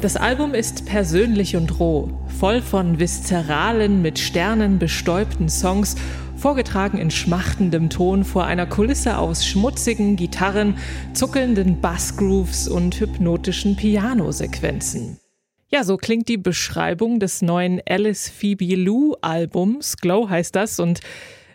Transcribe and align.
Das 0.00 0.14
Album 0.14 0.54
ist 0.54 0.86
persönlich 0.86 1.56
und 1.56 1.80
roh, 1.80 2.10
voll 2.38 2.62
von 2.62 3.00
viszeralen, 3.00 4.00
mit 4.00 4.20
Sternen 4.20 4.78
bestäubten 4.78 5.48
Songs, 5.48 5.96
vorgetragen 6.36 6.98
in 6.98 7.10
schmachtendem 7.10 7.90
Ton 7.90 8.22
vor 8.22 8.44
einer 8.44 8.66
Kulisse 8.66 9.18
aus 9.18 9.44
schmutzigen 9.44 10.14
Gitarren, 10.14 10.76
zuckelnden 11.14 11.80
Bassgrooves 11.80 12.68
und 12.68 13.00
hypnotischen 13.00 13.74
Pianosequenzen. 13.74 15.18
Ja, 15.68 15.82
so 15.82 15.96
klingt 15.96 16.28
die 16.28 16.38
Beschreibung 16.38 17.18
des 17.18 17.42
neuen 17.42 17.82
Alice 17.84 18.28
Phoebe 18.28 18.76
Lou 18.76 19.16
Albums. 19.20 19.96
Glow 19.96 20.30
heißt 20.30 20.54
das 20.54 20.78
und 20.78 21.00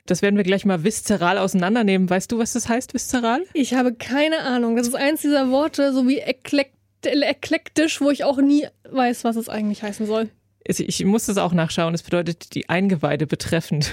das 0.06 0.22
werden 0.22 0.36
wir 0.36 0.44
gleich 0.44 0.66
mal 0.66 0.84
viszeral 0.84 1.38
auseinandernehmen. 1.38 2.10
Weißt 2.10 2.30
du, 2.30 2.40
was 2.40 2.52
das 2.52 2.68
heißt, 2.68 2.94
viszeral? 2.94 3.46
Ich 3.54 3.74
habe 3.74 3.94
keine 3.94 4.40
Ahnung. 4.40 4.76
Das 4.76 4.90
ist 4.90 4.96
eins 4.96 5.22
dieser 5.22 5.50
Worte, 5.50 5.94
so 5.94 6.10
wie 6.10 6.18
eklekt 6.18 6.74
eklektisch, 7.06 8.02
wo 8.02 8.10
ich 8.10 8.24
auch 8.24 8.38
nie 8.38 8.68
weiß, 8.90 9.24
was 9.24 9.36
es 9.36 9.50
eigentlich 9.50 9.84
heißen 9.84 10.06
soll. 10.06 10.30
Ich 10.66 11.04
muss 11.04 11.26
das 11.26 11.38
auch 11.38 11.52
nachschauen. 11.52 11.92
Das 11.94 12.04
bedeutet 12.04 12.56
die 12.56 12.70
Eingeweide 12.70 13.28
betreffend. 13.28 13.92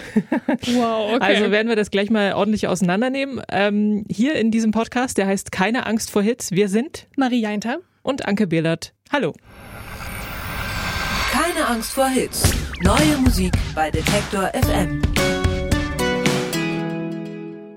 Wow, 0.74 1.14
okay. 1.14 1.24
Also 1.24 1.50
werden 1.50 1.68
wir 1.68 1.76
das 1.76 1.90
gleich 1.90 2.10
mal 2.10 2.34
ordentlich 2.34 2.68
auseinandernehmen. 2.68 3.40
Ähm, 3.50 4.04
hier 4.08 4.34
in 4.34 4.50
diesem 4.50 4.70
Podcast, 4.72 5.18
der 5.18 5.26
heißt 5.26 5.52
Keine 5.52 5.86
Angst 5.86 6.10
vor 6.10 6.22
Hits. 6.22 6.52
Wir 6.52 6.68
sind 6.68 7.06
Marie 7.16 7.40
Jainter 7.40 7.78
und 8.02 8.26
Anke 8.26 8.46
Behlert. 8.46 8.92
Hallo. 9.12 9.32
Keine 11.32 11.66
Angst 11.66 11.92
vor 11.92 12.08
Hits. 12.08 12.52
Neue 12.82 13.16
Musik 13.24 13.52
bei 13.74 13.90
Detektor 13.90 14.50
FM. 14.54 15.02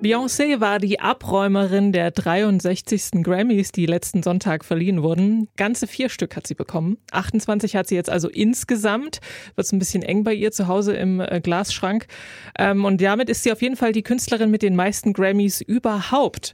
Beyoncé 0.04 0.60
war 0.60 0.80
die 0.80 1.00
Abräumerin 1.00 1.94
der 1.94 2.12
63. 2.12 3.24
Grammys, 3.24 3.72
die 3.72 3.86
letzten 3.86 4.22
Sonntag 4.22 4.66
verliehen 4.66 5.02
wurden. 5.02 5.48
Ganze 5.56 5.88
vier 5.88 6.10
Stück 6.10 6.36
hat 6.36 6.46
sie 6.46 6.56
bekommen. 6.56 6.98
28 7.12 7.78
hat 7.78 7.88
sie 7.88 7.96
jetzt 7.96 8.10
also 8.10 8.28
insgesamt. 8.28 9.22
Wird 9.56 9.66
es 9.66 9.72
ein 9.72 9.80
bisschen 9.80 10.04
eng 10.04 10.26
bei 10.26 10.34
ihr 10.34 10.52
zu 10.52 10.68
Hause 10.68 10.94
im 10.94 11.22
äh, 11.22 11.40
Glasschrank. 11.42 12.08
Ähm, 12.60 12.84
und 12.84 13.02
damit 13.02 13.30
ist 13.30 13.44
sie 13.44 13.54
auf 13.54 13.62
jeden 13.62 13.78
Fall 13.78 13.94
die 13.94 14.04
Künstlerin 14.04 14.52
mit 14.52 14.62
den 14.62 14.76
meisten 14.76 15.14
Grammys 15.14 15.62
überhaupt. 15.62 16.54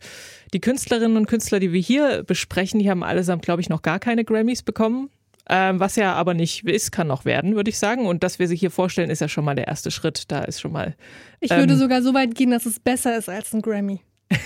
Die 0.53 0.61
Künstlerinnen 0.61 1.17
und 1.17 1.25
Künstler, 1.25 1.59
die 1.59 1.73
wir 1.73 1.81
hier 1.81 2.21
besprechen, 2.21 2.79
die 2.79 2.91
haben 2.91 3.03
allesamt, 3.03 3.41
glaube 3.41 3.61
ich, 3.61 3.69
noch 3.69 3.81
gar 3.81 3.97
keine 3.97 4.25
Grammys 4.25 4.61
bekommen. 4.61 5.09
Ähm, 5.51 5.79
was 5.79 5.95
ja 5.95 6.13
aber 6.13 6.35
nicht 6.35 6.63
ist, 6.65 6.91
kann 6.91 7.07
noch 7.07 7.25
werden, 7.25 7.55
würde 7.55 7.69
ich 7.69 7.79
sagen. 7.79 8.05
Und 8.05 8.23
dass 8.23 8.37
wir 8.37 8.47
sie 8.47 8.55
hier 8.55 8.69
vorstellen, 8.69 9.09
ist 9.09 9.19
ja 9.19 9.27
schon 9.27 9.43
mal 9.43 9.55
der 9.55 9.67
erste 9.67 9.89
Schritt. 9.89 10.31
Da 10.31 10.41
ist 10.41 10.61
schon 10.61 10.71
mal. 10.71 10.95
Ich 11.39 11.49
würde 11.49 11.73
ähm, 11.73 11.79
sogar 11.79 12.03
so 12.03 12.13
weit 12.13 12.35
gehen, 12.35 12.51
dass 12.51 12.67
es 12.67 12.79
besser 12.79 13.17
ist 13.17 13.29
als 13.29 13.51
ein 13.53 13.61
Grammy. 13.61 13.99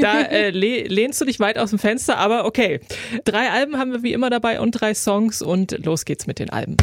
da 0.00 0.20
äh, 0.20 0.50
lehnst 0.50 1.20
du 1.20 1.24
dich 1.24 1.40
weit 1.40 1.58
aus 1.58 1.70
dem 1.70 1.78
Fenster, 1.78 2.18
aber 2.18 2.44
okay. 2.44 2.80
Drei 3.24 3.50
Alben 3.50 3.78
haben 3.78 3.92
wir 3.92 4.02
wie 4.02 4.12
immer 4.12 4.28
dabei 4.28 4.60
und 4.60 4.72
drei 4.72 4.92
Songs 4.92 5.40
und 5.40 5.84
los 5.84 6.04
geht's 6.04 6.26
mit 6.26 6.38
den 6.38 6.50
Alben. 6.50 6.76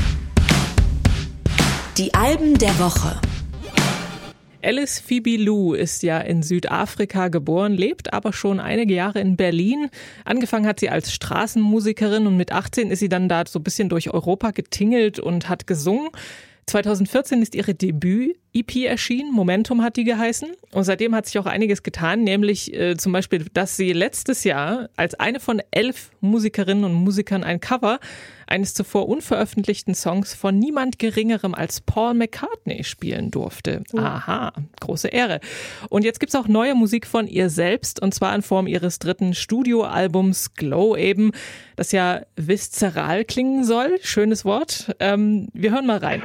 Die 1.98 2.14
Alben 2.16 2.58
der 2.58 2.78
Woche. 2.80 3.20
Alice 4.68 5.00
Phoebe 5.00 5.38
Lou 5.38 5.76
ist 5.76 6.04
ja 6.04 6.20
in 6.20 6.44
Südafrika 6.44 7.30
geboren, 7.30 7.76
lebt 7.76 8.12
aber 8.12 8.34
schon 8.34 8.60
einige 8.60 8.94
Jahre 8.94 9.22
in 9.22 9.38
Berlin. 9.38 9.90
Angefangen 10.26 10.68
hat 10.68 10.82
sie 10.82 10.90
als 10.90 11.14
Straßenmusikerin 11.14 12.28
und 12.28 12.36
mit 12.36 12.52
18 12.52 12.92
ist 12.92 13.00
sie 13.00 13.08
dann 13.08 13.30
da 13.30 13.46
so 13.48 13.60
ein 13.60 13.64
bisschen 13.64 13.88
durch 13.88 14.14
Europa 14.14 14.52
getingelt 14.52 15.20
und 15.20 15.48
hat 15.48 15.68
gesungen. 15.68 16.10
2014 16.66 17.42
ist 17.42 17.56
ihre 17.56 17.76
Debüt-EP 17.76 18.84
erschienen, 18.84 19.32
Momentum 19.32 19.84
hat 19.84 19.96
die 19.96 20.04
geheißen. 20.04 20.50
Und 20.74 20.84
seitdem 20.84 21.16
hat 21.16 21.28
sich 21.28 21.40
auch 21.40 21.46
einiges 21.46 21.82
getan, 21.82 22.26
nämlich 22.26 22.74
äh, 22.74 22.98
zum 22.98 23.14
Beispiel, 23.14 23.46
dass 23.54 23.78
sie 23.78 23.94
letztes 23.94 24.44
Jahr 24.44 24.90
als 24.98 25.16
eine 25.16 25.40
von 25.40 25.62
elf 25.72 26.12
Musikerinnen 26.20 26.84
und 26.84 26.94
Musikern 26.94 27.46
ein 27.46 27.62
Cover 27.62 28.02
eines 28.48 28.74
zuvor 28.74 29.08
unveröffentlichten 29.08 29.96
Songs 29.96 30.34
von 30.34 30.58
niemand 30.58 31.00
Geringerem 31.00 31.54
als 31.54 31.82
Paul 31.82 32.14
McCartney 32.14 32.84
spielen 32.84 33.32
durfte. 33.32 33.84
Oh. 33.94 34.00
Aha, 34.00 34.54
große 34.80 35.10
Ehre. 35.10 35.40
Und 35.90 36.04
jetzt 36.04 36.20
gibt's 36.20 36.36
auch 36.36 36.48
neue 36.48 36.76
Musik 36.76 37.06
von 37.08 37.28
ihr 37.28 37.50
selbst, 37.50 38.02
und 38.02 38.14
zwar 38.14 38.34
in 38.36 38.42
Form 38.42 38.68
ihres 38.68 39.00
dritten 39.00 39.34
Studioalbums 39.34 40.54
Glow 40.56 40.96
eben, 40.96 41.32
das 41.76 41.92
ja 41.92 42.22
viszeral 42.36 43.26
klingen 43.26 43.64
soll. 43.64 43.98
Schönes 44.02 44.46
Wort. 44.46 44.96
Ähm, 45.00 45.50
wir 45.54 45.72
hören 45.72 45.86
mal 45.86 45.98
rein. 45.98 46.24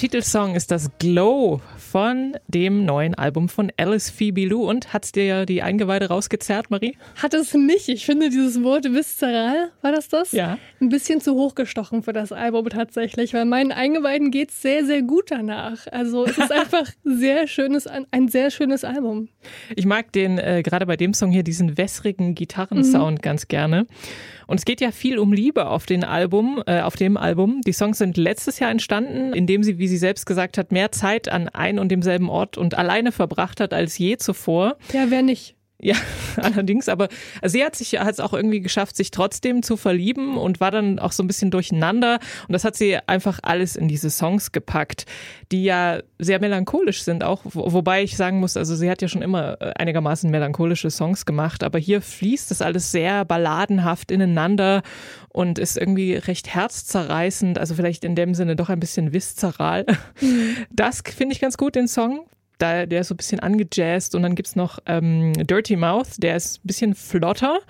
Titelsong 0.00 0.54
ist 0.54 0.70
das 0.70 0.88
Glow 0.98 1.60
von 1.90 2.36
dem 2.46 2.84
neuen 2.84 3.16
Album 3.16 3.48
von 3.48 3.72
Alice 3.76 4.10
Phoebe 4.10 4.46
Lou. 4.46 4.68
Und 4.70 4.92
hat's 4.92 5.10
dir 5.10 5.24
ja 5.24 5.44
die 5.44 5.60
Eingeweide 5.60 6.06
rausgezerrt, 6.06 6.70
Marie? 6.70 6.96
Hat 7.20 7.34
es 7.34 7.52
nicht. 7.52 7.88
Ich 7.88 8.06
finde 8.06 8.30
dieses 8.30 8.62
Wort 8.62 8.84
viszeral, 8.84 9.72
war 9.82 9.90
das 9.90 10.08
das? 10.08 10.30
Ja. 10.30 10.56
Ein 10.80 10.88
bisschen 10.88 11.20
zu 11.20 11.34
hochgestochen 11.34 12.04
für 12.04 12.12
das 12.12 12.30
Album 12.30 12.68
tatsächlich, 12.68 13.34
weil 13.34 13.44
meinen 13.44 13.72
Eingeweiden 13.72 14.30
geht's 14.30 14.62
sehr, 14.62 14.84
sehr 14.86 15.02
gut 15.02 15.32
danach. 15.32 15.88
Also 15.90 16.26
es 16.26 16.38
ist 16.38 16.52
einfach 16.52 16.86
sehr 17.02 17.48
schönes, 17.48 17.88
ein 17.88 18.28
sehr 18.28 18.52
schönes 18.52 18.84
Album. 18.84 19.28
Ich 19.74 19.84
mag 19.84 20.12
den, 20.12 20.38
äh, 20.38 20.62
gerade 20.62 20.86
bei 20.86 20.96
dem 20.96 21.12
Song 21.12 21.32
hier, 21.32 21.42
diesen 21.42 21.76
wässrigen 21.76 22.36
Gitarrensound 22.36 23.18
mhm. 23.18 23.22
ganz 23.22 23.48
gerne. 23.48 23.86
Und 24.46 24.58
es 24.58 24.64
geht 24.64 24.80
ja 24.80 24.90
viel 24.90 25.18
um 25.18 25.32
Liebe 25.32 25.68
auf 25.68 25.86
dem 25.86 26.02
Album, 26.02 26.60
äh, 26.66 26.80
auf 26.80 26.96
dem 26.96 27.16
Album. 27.16 27.60
Die 27.64 27.72
Songs 27.72 27.98
sind 27.98 28.16
letztes 28.16 28.58
Jahr 28.58 28.72
entstanden, 28.72 29.32
indem 29.32 29.62
sie, 29.62 29.78
wie 29.78 29.86
sie 29.86 29.96
selbst 29.96 30.26
gesagt 30.26 30.58
hat, 30.58 30.72
mehr 30.72 30.90
Zeit 30.90 31.28
an 31.28 31.48
ein 31.48 31.78
und 31.80 31.88
demselben 31.88 32.28
Ort 32.28 32.56
und 32.56 32.76
alleine 32.76 33.12
verbracht 33.12 33.60
hat 33.60 33.74
als 33.74 33.98
je 33.98 34.16
zuvor. 34.16 34.76
Ja, 34.92 35.06
wer 35.08 35.22
nicht? 35.22 35.56
Ja, 35.82 35.96
allerdings, 36.36 36.88
aber 36.88 37.08
sie 37.42 37.64
hat 37.64 37.74
sich 37.74 37.98
hat 37.98 38.12
es 38.12 38.20
auch 38.20 38.34
irgendwie 38.34 38.60
geschafft, 38.60 38.96
sich 38.96 39.10
trotzdem 39.10 39.62
zu 39.62 39.78
verlieben 39.78 40.36
und 40.36 40.60
war 40.60 40.70
dann 40.70 40.98
auch 40.98 41.12
so 41.12 41.22
ein 41.22 41.26
bisschen 41.26 41.50
durcheinander 41.50 42.18
und 42.46 42.52
das 42.52 42.64
hat 42.64 42.76
sie 42.76 42.98
einfach 43.06 43.38
alles 43.42 43.76
in 43.76 43.88
diese 43.88 44.10
Songs 44.10 44.52
gepackt, 44.52 45.06
die 45.52 45.64
ja 45.64 46.00
sehr 46.18 46.38
melancholisch 46.38 47.02
sind 47.02 47.24
auch, 47.24 47.40
wobei 47.44 48.02
ich 48.02 48.16
sagen 48.16 48.40
muss, 48.40 48.58
also 48.58 48.76
sie 48.76 48.90
hat 48.90 49.00
ja 49.00 49.08
schon 49.08 49.22
immer 49.22 49.56
äh, 49.60 49.72
einigermaßen 49.76 50.30
melancholische 50.30 50.90
Songs 50.90 51.24
gemacht, 51.24 51.64
aber 51.64 51.78
hier 51.78 52.02
fließt 52.02 52.50
das 52.50 52.60
alles 52.60 52.92
sehr 52.92 53.24
balladenhaft 53.24 54.10
ineinander 54.10 54.82
und 55.30 55.58
ist 55.58 55.78
irgendwie 55.78 56.14
recht 56.14 56.54
herzzerreißend, 56.54 57.58
also 57.58 57.74
vielleicht 57.74 58.04
in 58.04 58.14
dem 58.14 58.34
Sinne 58.34 58.54
doch 58.54 58.68
ein 58.68 58.80
bisschen 58.80 59.14
viszeral. 59.14 59.86
Mhm. 60.20 60.56
Das 60.70 61.02
finde 61.16 61.34
ich 61.34 61.40
ganz 61.40 61.56
gut, 61.56 61.74
den 61.74 61.88
Song 61.88 62.26
da, 62.60 62.86
der 62.86 63.00
ist 63.00 63.08
so 63.08 63.14
ein 63.14 63.16
bisschen 63.16 63.40
angejazzt 63.40 64.14
und 64.14 64.22
dann 64.22 64.34
gibt's 64.34 64.56
noch 64.56 64.78
ähm, 64.86 65.32
Dirty 65.32 65.76
Mouth, 65.76 66.18
der 66.18 66.36
ist 66.36 66.58
ein 66.58 66.66
bisschen 66.66 66.94
flotter. 66.94 67.60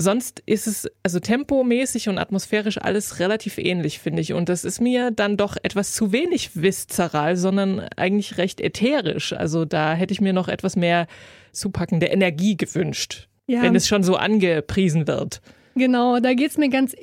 Sonst 0.00 0.42
ist 0.46 0.68
es 0.68 0.88
also 1.02 1.18
tempomäßig 1.18 2.08
und 2.08 2.18
atmosphärisch 2.18 2.78
alles 2.80 3.18
relativ 3.18 3.58
ähnlich, 3.58 3.98
finde 3.98 4.22
ich. 4.22 4.32
Und 4.32 4.48
das 4.48 4.64
ist 4.64 4.80
mir 4.80 5.10
dann 5.10 5.36
doch 5.36 5.56
etwas 5.60 5.92
zu 5.92 6.12
wenig 6.12 6.50
viszeral, 6.54 7.36
sondern 7.36 7.80
eigentlich 7.96 8.38
recht 8.38 8.60
ätherisch. 8.60 9.32
Also 9.32 9.64
da 9.64 9.94
hätte 9.94 10.12
ich 10.12 10.20
mir 10.20 10.32
noch 10.32 10.46
etwas 10.46 10.76
mehr 10.76 11.08
zupackende 11.50 12.06
Energie 12.06 12.56
gewünscht, 12.56 13.28
ja. 13.48 13.60
wenn 13.62 13.74
es 13.74 13.88
schon 13.88 14.04
so 14.04 14.14
angepriesen 14.14 15.08
wird. 15.08 15.40
Genau, 15.74 16.20
da 16.20 16.34
geht's 16.34 16.58
mir 16.58 16.68
ganz, 16.68 16.94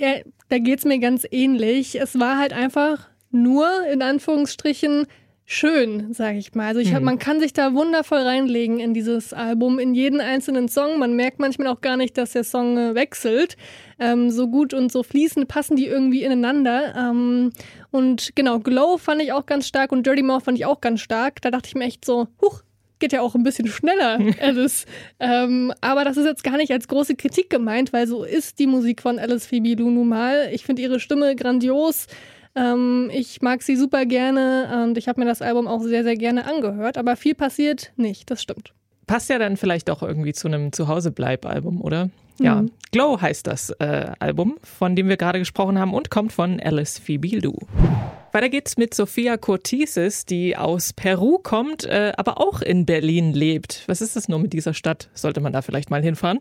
da 0.48 0.58
geht's 0.58 0.86
mir 0.86 1.00
ganz 1.00 1.28
ähnlich. 1.30 2.00
Es 2.00 2.18
war 2.18 2.40
halt 2.40 2.54
einfach 2.54 3.10
nur 3.30 3.68
in 3.92 4.02
Anführungsstrichen 4.02 5.06
schön, 5.46 6.14
sage 6.14 6.38
ich 6.38 6.54
mal. 6.56 6.68
Also 6.68 6.80
ich, 6.80 6.92
mhm. 6.92 7.04
man 7.04 7.20
kann 7.20 7.40
sich 7.40 7.54
da 7.54 7.74
wundervoll 7.74 8.20
reinlegen 8.20 8.80
in 8.80 8.94
dieses 8.94 9.32
Album, 9.32 9.80
in 9.80 9.94
jeden 9.94 10.20
einzelnen 10.20 10.68
Song. 10.68 10.98
Man 11.00 11.16
merkt 11.16 11.40
manchmal 11.40 11.68
auch 11.68 11.82
gar 11.82 11.98
nicht, 11.98 12.18
dass 12.18 12.32
der 12.32 12.44
Song 12.44 12.78
äh, 12.78 12.96
wechselt. 12.96 13.56
Ähm, 14.00 14.32
so 14.32 14.48
gut 14.48 14.74
und 14.74 14.92
so 14.92 15.04
fließend 15.04 15.48
passen 15.48 15.76
die 15.76 15.86
irgendwie 15.86 16.24
ineinander. 16.24 16.96
Ähm, 16.96 17.52
und 17.92 18.36
genau, 18.36 18.60
Glow 18.60 18.98
fand 18.98 19.22
ich 19.22 19.32
auch 19.32 19.46
ganz 19.46 19.68
stark 19.68 19.92
und 19.92 20.06
Dirty 20.06 20.24
Mouth 20.24 20.44
fand 20.44 20.58
ich 20.58 20.66
auch 20.66 20.82
ganz 20.82 21.02
stark. 21.02 21.42
Da 21.42 21.52
dachte 21.52 21.68
ich 21.68 21.76
mir 21.76 21.86
echt 21.86 22.04
so, 22.04 22.28
huch, 22.42 22.64
geht 23.00 23.14
ja 23.14 23.22
auch 23.22 23.36
ein 23.36 23.44
bisschen 23.44 23.68
schneller, 23.68 24.20
Alice. 24.42 24.86
ähm, 25.20 25.74
aber 25.82 26.04
das 26.04 26.18
ist 26.18 26.26
jetzt 26.26 26.44
gar 26.44 26.58
nicht 26.58 26.72
als 26.72 26.88
große 26.88 27.16
Kritik 27.16 27.50
gemeint, 27.50 27.94
weil 27.94 28.08
so 28.08 28.24
ist 28.24 28.60
die 28.60 28.68
Musik 28.68 29.02
von 29.02 29.20
Alice 29.20 29.46
Phoebe 29.46 29.76
Lou 29.76 29.90
nun 29.90 30.10
mal. 30.10 30.50
Ich 30.52 30.64
finde 30.64 30.82
ihre 30.82 31.00
Stimme 31.00 31.36
grandios. 31.36 32.08
Ähm, 32.56 33.10
ich 33.14 33.42
mag 33.42 33.62
sie 33.62 33.76
super 33.76 34.06
gerne 34.06 34.86
und 34.86 34.98
ich 34.98 35.08
habe 35.08 35.20
mir 35.20 35.26
das 35.26 35.42
Album 35.42 35.68
auch 35.68 35.82
sehr, 35.82 36.04
sehr 36.04 36.16
gerne 36.16 36.46
angehört, 36.46 36.98
aber 36.98 37.16
viel 37.16 37.36
passiert 37.36 37.92
nicht, 37.98 38.32
das 38.32 38.42
stimmt. 38.42 38.74
Passt 39.08 39.30
ja 39.30 39.38
dann 39.38 39.58
vielleicht 39.58 39.90
auch 39.90 40.02
irgendwie 40.02 40.34
zu 40.34 40.48
einem 40.48 40.72
Zuhausebleib-Album, 40.72 41.82
oder? 41.82 42.10
Ja, 42.40 42.62
mhm. 42.62 42.72
Glow 42.92 43.22
heißt 43.22 43.46
das 43.48 43.70
äh, 43.80 44.12
Album, 44.20 44.58
von 44.64 44.96
dem 44.96 45.10
wir 45.10 45.18
gerade 45.18 45.40
gesprochen 45.40 45.80
haben 45.80 45.94
und 45.94 46.10
kommt 46.10 46.34
von 46.34 46.60
Alice 46.60 47.02
Lou. 47.08 47.56
Weiter 48.36 48.50
geht's 48.50 48.76
mit 48.76 48.94
Sophia 48.94 49.38
Cortises, 49.38 50.26
die 50.26 50.58
aus 50.58 50.92
Peru 50.92 51.40
kommt, 51.40 51.86
äh, 51.86 52.12
aber 52.18 52.42
auch 52.42 52.62
in 52.62 52.86
Berlin 52.86 53.32
lebt. 53.32 53.86
Was 53.88 54.02
ist 54.02 54.18
das 54.18 54.28
nur 54.28 54.40
mit 54.40 54.52
dieser 54.52 54.74
Stadt? 54.74 55.10
Sollte 55.14 55.40
man 55.40 55.54
da 55.54 55.62
vielleicht 55.62 55.90
mal 55.90 56.04
hinfahren. 56.04 56.40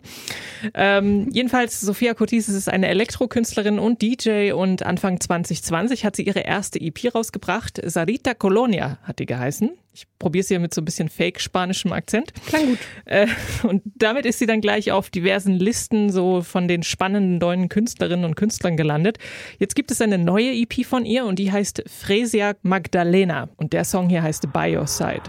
Ähm, 0.75 1.29
jedenfalls, 1.31 1.81
Sophia 1.81 2.15
Cortises 2.15 2.57
ist 2.57 2.69
eine 2.69 2.89
Elektrokünstlerin 2.89 3.79
und 3.79 4.03
DJ 4.03 4.51
und 4.51 4.83
Anfang 4.83 5.21
2020 5.21 6.05
hat 6.05 6.17
sie 6.17 6.25
ihre 6.25 6.41
erste 6.41 6.81
EP 6.81 7.15
rausgebracht. 7.15 7.81
Sarita 7.85 8.35
Colonia 8.35 8.99
hat 9.05 9.21
die 9.21 9.27
geheißen. 9.27 9.71
Ich 9.95 10.09
probiere 10.19 10.43
es 10.43 10.49
hier 10.49 10.59
mit 10.59 10.75
so 10.75 10.81
ein 10.81 10.85
bisschen 10.85 11.09
fake-spanischem 11.09 11.93
Akzent. 11.93 12.33
Klang 12.47 12.67
gut. 12.67 12.79
Äh, 13.05 13.29
und 13.63 13.83
damit 13.85 14.27
ist 14.27 14.41
sie 14.41 14.47
dann 14.47 14.61
gleich 14.61 14.91
auf 14.91 15.09
diversen 15.09 15.55
Listen 15.55 16.11
so 16.11 16.43
von 16.43 16.67
den 16.67 16.83
spannenden 16.83 17.39
neuen 17.39 17.69
Künstlerinnen 17.69 18.25
und 18.25 18.35
Künstlern 18.35 18.77
gelandet. 18.77 19.19
Jetzt 19.59 19.77
gibt 19.77 19.93
es 19.93 20.01
eine 20.01 20.19
neue 20.19 20.53
EP 20.53 20.85
von 20.85 21.05
ihr 21.05 21.25
und 21.25 21.39
die 21.39 21.53
heißt 21.53 21.85
Fresia 21.87 22.55
Magdalena. 22.63 23.51
Und 23.57 23.73
der 23.73 23.85
Song 23.85 24.09
hier 24.09 24.25
heißt 24.25 24.53
By 24.53 24.77
Your 24.77 24.89
Side. 24.89 25.23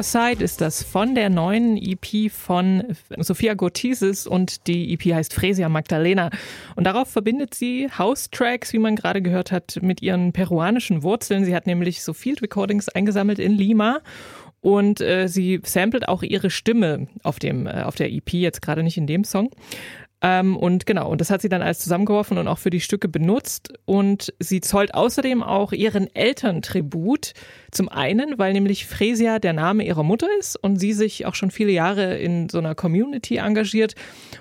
Your 0.00 0.04
Side 0.04 0.42
ist 0.42 0.62
das 0.62 0.82
von 0.82 1.14
der 1.14 1.28
neuen 1.28 1.76
EP 1.76 2.32
von 2.32 2.96
Sophia 3.18 3.52
Gotisis 3.52 4.26
und 4.26 4.66
die 4.66 4.94
EP 4.94 5.12
heißt 5.14 5.34
Fresia 5.34 5.68
Magdalena. 5.68 6.30
Und 6.74 6.84
darauf 6.84 7.10
verbindet 7.10 7.52
sie 7.52 7.90
House-Tracks, 7.98 8.72
wie 8.72 8.78
man 8.78 8.96
gerade 8.96 9.20
gehört 9.20 9.52
hat, 9.52 9.78
mit 9.82 10.00
ihren 10.00 10.32
peruanischen 10.32 11.02
Wurzeln. 11.02 11.44
Sie 11.44 11.54
hat 11.54 11.66
nämlich 11.66 12.02
so 12.02 12.14
Field 12.14 12.40
Recordings 12.40 12.88
eingesammelt 12.88 13.38
in 13.38 13.52
Lima 13.52 13.98
und 14.62 15.02
äh, 15.02 15.28
sie 15.28 15.60
samplet 15.64 16.08
auch 16.08 16.22
ihre 16.22 16.48
Stimme 16.48 17.08
auf 17.22 17.38
dem 17.38 17.66
äh, 17.66 17.82
auf 17.82 17.94
der 17.94 18.10
EP 18.10 18.32
jetzt 18.32 18.62
gerade 18.62 18.82
nicht 18.82 18.96
in 18.96 19.06
dem 19.06 19.24
Song 19.24 19.50
ähm, 20.22 20.56
und 20.56 20.84
genau, 20.84 21.10
und 21.10 21.20
das 21.20 21.30
hat 21.30 21.40
sie 21.40 21.48
dann 21.48 21.62
alles 21.62 21.78
zusammengeworfen 21.78 22.36
und 22.36 22.46
auch 22.46 22.58
für 22.58 22.70
die 22.70 22.80
Stücke 22.80 23.08
benutzt. 23.08 23.72
Und 23.86 24.34
sie 24.38 24.60
zollt 24.60 24.94
außerdem 24.94 25.42
auch 25.42 25.72
ihren 25.72 26.14
Eltern 26.14 26.60
Tribut. 26.60 27.32
Zum 27.70 27.88
einen, 27.88 28.38
weil 28.38 28.52
nämlich 28.52 28.86
Fresia 28.86 29.38
der 29.38 29.54
Name 29.54 29.84
ihrer 29.84 30.02
Mutter 30.02 30.26
ist 30.38 30.56
und 30.56 30.76
sie 30.76 30.92
sich 30.92 31.24
auch 31.24 31.34
schon 31.34 31.50
viele 31.50 31.72
Jahre 31.72 32.18
in 32.18 32.48
so 32.48 32.58
einer 32.58 32.74
Community 32.74 33.36
engagiert. 33.36 33.94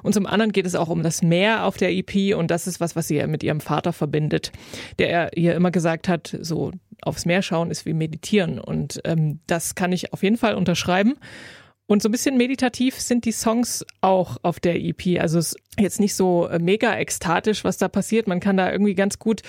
Und 0.04 0.14
zum 0.14 0.26
anderen 0.26 0.52
geht 0.52 0.66
es 0.66 0.76
auch 0.76 0.90
um 0.90 1.02
das 1.02 1.22
Meer 1.22 1.66
auf 1.66 1.78
der 1.78 1.92
EP 1.92 2.36
und 2.36 2.52
das 2.52 2.68
ist 2.68 2.80
was, 2.82 2.96
was 2.96 3.08
sie 3.08 3.26
mit 3.28 3.44
ihrem 3.44 3.62
Vater 3.62 3.94
verbindet, 3.94 4.52
der 4.98 5.38
ihr 5.38 5.56
immer 5.56 5.72
gesagt 5.72 6.10
hat, 6.10 6.38
so 6.42 6.72
aufs 7.02 7.26
Meer 7.26 7.42
schauen 7.42 7.72
ist 7.72 7.86
wie 7.86 7.94
meditieren. 7.94 8.60
Und 8.60 9.00
ähm, 9.06 9.40
das 9.48 9.76
kann 9.76 9.92
ich 9.94 10.12
auf 10.12 10.24
jeden 10.24 10.38
Fall 10.38 10.56
unterschreiben. 10.56 11.16
Und 11.90 12.04
so 12.04 12.10
ein 12.10 12.12
bisschen 12.12 12.38
meditativ 12.38 13.00
sind 13.00 13.26
die 13.26 13.32
Songs 13.32 13.84
auch 14.02 14.38
auf 14.44 14.60
der 14.60 14.80
EP. 14.80 15.20
Also 15.20 15.40
es 15.40 15.54
ist 15.54 15.60
jetzt 15.80 16.00
nicht 16.00 16.14
so 16.14 16.46
äh, 16.46 16.60
mega 16.60 16.96
ekstatisch, 16.96 17.64
was 17.64 17.78
da 17.78 17.88
passiert. 17.88 18.28
Man 18.28 18.40
kann 18.40 18.58
da 18.58 18.72
irgendwie 18.72 18.94
ganz 18.94 19.18
gut 19.18 19.42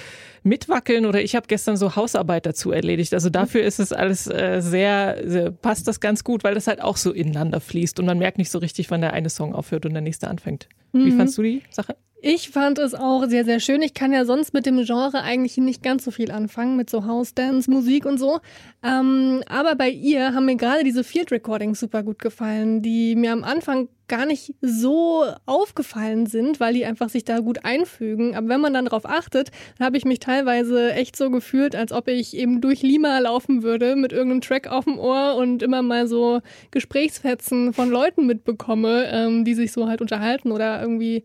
mitwackeln 0.42 1.04
oder 1.04 1.20
ich 1.20 1.36
habe 1.36 1.48
gestern 1.48 1.76
so 1.76 1.96
Hausarbeit 1.96 2.46
dazu 2.46 2.72
erledigt. 2.72 3.12
Also 3.12 3.28
dafür 3.28 3.62
ist 3.62 3.78
es 3.78 3.92
alles 3.92 4.26
äh, 4.26 4.62
sehr, 4.62 5.18
sehr, 5.26 5.50
passt 5.50 5.86
das 5.86 6.00
ganz 6.00 6.24
gut, 6.24 6.42
weil 6.42 6.54
das 6.54 6.66
halt 6.66 6.80
auch 6.80 6.96
so 6.96 7.12
ineinander 7.12 7.60
fließt 7.60 8.00
und 8.00 8.06
man 8.06 8.16
merkt 8.16 8.38
nicht 8.38 8.50
so 8.50 8.58
richtig, 8.58 8.90
wann 8.90 9.02
der 9.02 9.12
eine 9.12 9.28
Song 9.28 9.54
aufhört 9.54 9.84
und 9.84 9.92
der 9.92 10.00
nächste 10.00 10.28
anfängt. 10.28 10.66
Mhm. 10.92 11.04
Wie 11.04 11.12
fandst 11.12 11.36
du 11.36 11.42
die 11.42 11.62
Sache? 11.68 11.94
Ich 12.22 12.50
fand 12.50 12.78
es 12.78 12.94
auch 12.94 13.24
sehr, 13.28 13.46
sehr 13.46 13.60
schön. 13.60 13.80
Ich 13.80 13.94
kann 13.94 14.12
ja 14.12 14.26
sonst 14.26 14.52
mit 14.52 14.66
dem 14.66 14.84
Genre 14.84 15.22
eigentlich 15.22 15.56
nicht 15.56 15.82
ganz 15.82 16.04
so 16.04 16.10
viel 16.10 16.30
anfangen, 16.30 16.76
mit 16.76 16.90
so 16.90 17.06
House-Dance, 17.06 17.70
Musik 17.70 18.04
und 18.04 18.18
so. 18.18 18.40
Ähm, 18.82 19.42
aber 19.48 19.74
bei 19.74 19.88
ihr 19.88 20.34
haben 20.34 20.44
mir 20.44 20.56
gerade 20.56 20.84
diese 20.84 21.02
Field 21.02 21.32
Recordings 21.32 21.80
super 21.80 22.02
gut 22.02 22.18
gefallen, 22.18 22.82
die 22.82 23.16
mir 23.16 23.32
am 23.32 23.42
Anfang 23.42 23.88
gar 24.06 24.26
nicht 24.26 24.54
so 24.60 25.24
aufgefallen 25.46 26.26
sind, 26.26 26.60
weil 26.60 26.74
die 26.74 26.84
einfach 26.84 27.08
sich 27.08 27.24
da 27.24 27.38
gut 27.38 27.64
einfügen. 27.64 28.36
Aber 28.36 28.48
wenn 28.48 28.60
man 28.60 28.74
dann 28.74 28.84
darauf 28.84 29.06
achtet, 29.06 29.50
dann 29.78 29.86
habe 29.86 29.96
ich 29.96 30.04
mich 30.04 30.18
teilweise 30.18 30.92
echt 30.92 31.16
so 31.16 31.30
gefühlt, 31.30 31.74
als 31.74 31.90
ob 31.90 32.06
ich 32.06 32.36
eben 32.36 32.60
durch 32.60 32.82
Lima 32.82 33.18
laufen 33.20 33.62
würde 33.62 33.96
mit 33.96 34.12
irgendeinem 34.12 34.42
Track 34.42 34.66
auf 34.66 34.84
dem 34.84 34.98
Ohr 34.98 35.36
und 35.36 35.62
immer 35.62 35.80
mal 35.80 36.06
so 36.06 36.40
Gesprächsfetzen 36.70 37.72
von 37.72 37.88
Leuten 37.88 38.26
mitbekomme, 38.26 39.08
ähm, 39.10 39.46
die 39.46 39.54
sich 39.54 39.72
so 39.72 39.88
halt 39.88 40.02
unterhalten 40.02 40.52
oder 40.52 40.82
irgendwie 40.82 41.24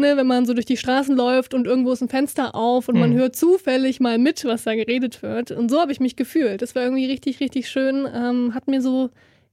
ne, 0.00 0.16
wenn 0.16 0.26
man 0.26 0.46
so 0.46 0.54
durch 0.54 0.66
die 0.66 0.76
Straßen 0.76 1.16
läuft 1.16 1.54
und 1.54 1.66
irgendwo 1.66 1.92
ist 1.92 2.00
ein 2.00 2.08
Fenster 2.08 2.54
auf 2.54 2.88
und 2.88 2.94
mhm. 2.94 3.00
man 3.00 3.12
hört 3.14 3.36
zufällig 3.36 4.00
mal 4.00 4.18
mit, 4.18 4.44
was 4.44 4.64
da 4.64 4.74
geredet 4.74 5.22
wird. 5.22 5.50
Und 5.50 5.70
so 5.70 5.80
habe 5.80 5.92
ich 5.92 6.00
mich 6.00 6.16
gefühlt. 6.16 6.62
Das 6.62 6.74
war 6.74 6.82
irgendwie 6.82 7.06
richtig, 7.06 7.40
richtig 7.40 7.68
schön. 7.68 8.08
Ähm, 8.12 8.54
hat 8.54 8.66
mir 8.66 8.82
so 8.82 9.10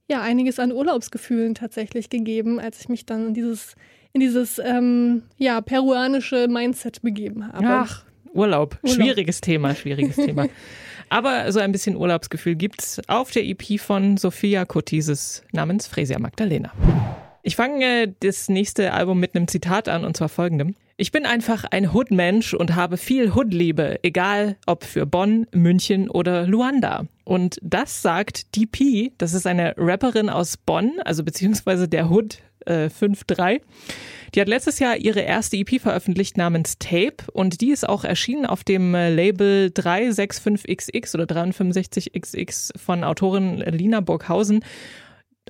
ja 0.08 0.22
einiges 0.22 0.58
an 0.58 0.72
Urlaubsgefühlen 0.72 1.54
tatsächlich 1.54 2.10
gegeben, 2.10 2.58
als 2.58 2.80
ich 2.80 2.88
mich 2.88 3.06
dann 3.06 3.28
in 3.28 3.34
dieses 3.34 3.74
in 4.12 4.20
dieses 4.20 4.58
ähm, 4.58 5.22
ja 5.36 5.60
peruanische 5.60 6.48
Mindset 6.48 7.02
begeben 7.02 7.46
habe. 7.46 7.66
Ach, 7.66 8.04
Urlaub. 8.32 8.78
Urlaub. 8.82 8.94
Schwieriges 8.94 9.40
Thema, 9.40 9.74
schwieriges 9.74 10.16
Thema. 10.16 10.46
Aber 11.10 11.50
so 11.52 11.60
ein 11.60 11.72
bisschen 11.72 11.96
Urlaubsgefühl 11.96 12.54
gibt's 12.54 13.00
auf 13.08 13.30
der 13.30 13.44
EP 13.46 13.80
von 13.80 14.16
Sophia 14.16 14.64
Cotises 14.64 15.42
namens 15.52 15.86
Fresia 15.86 16.18
Magdalena. 16.18 16.72
Ich 17.48 17.56
fange 17.56 18.14
das 18.20 18.50
nächste 18.50 18.92
Album 18.92 19.20
mit 19.20 19.34
einem 19.34 19.48
Zitat 19.48 19.88
an 19.88 20.04
und 20.04 20.14
zwar 20.14 20.28
folgendem. 20.28 20.74
Ich 20.98 21.12
bin 21.12 21.24
einfach 21.24 21.64
ein 21.64 21.94
Hood-Mensch 21.94 22.52
und 22.52 22.74
habe 22.74 22.98
viel 22.98 23.32
Hood-Liebe, 23.32 24.00
egal 24.02 24.58
ob 24.66 24.84
für 24.84 25.06
Bonn, 25.06 25.46
München 25.52 26.10
oder 26.10 26.46
Luanda. 26.46 27.06
Und 27.24 27.58
das 27.62 28.02
sagt 28.02 28.54
DP, 28.54 29.12
das 29.16 29.32
ist 29.32 29.46
eine 29.46 29.72
Rapperin 29.78 30.28
aus 30.28 30.58
Bonn, 30.58 31.00
also 31.06 31.24
beziehungsweise 31.24 31.88
der 31.88 32.10
Hood 32.10 32.36
äh, 32.66 32.90
5-3. 32.90 33.62
Die 34.34 34.42
hat 34.42 34.48
letztes 34.48 34.78
Jahr 34.78 34.98
ihre 34.98 35.20
erste 35.20 35.56
EP 35.56 35.80
veröffentlicht 35.80 36.36
namens 36.36 36.76
Tape 36.78 37.16
und 37.32 37.62
die 37.62 37.70
ist 37.70 37.88
auch 37.88 38.04
erschienen 38.04 38.44
auf 38.44 38.62
dem 38.62 38.94
äh, 38.94 39.08
Label 39.08 39.72
365XX 39.74 41.14
oder 41.14 41.24
365XX 41.24 42.78
von 42.78 43.04
Autorin 43.04 43.56
Lina 43.60 44.00
Burghausen. 44.00 44.62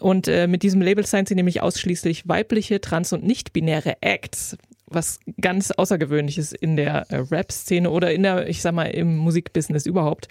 Und 0.00 0.28
äh, 0.28 0.46
mit 0.46 0.62
diesem 0.62 0.80
Label 0.80 1.04
sein 1.06 1.26
sie 1.26 1.34
nämlich 1.34 1.62
ausschließlich 1.62 2.28
weibliche, 2.28 2.80
trans- 2.80 3.12
und 3.12 3.24
nicht-binäre 3.24 4.00
Acts 4.00 4.56
was 4.90 5.20
ganz 5.40 5.70
Außergewöhnliches 5.70 6.52
in 6.52 6.76
der 6.76 7.10
äh, 7.10 7.16
Rap-Szene 7.16 7.90
oder 7.90 8.12
in 8.12 8.22
der, 8.22 8.48
ich 8.48 8.62
sag 8.62 8.74
mal, 8.74 8.86
im 8.86 9.16
Musikbusiness 9.16 9.86
überhaupt. 9.86 10.28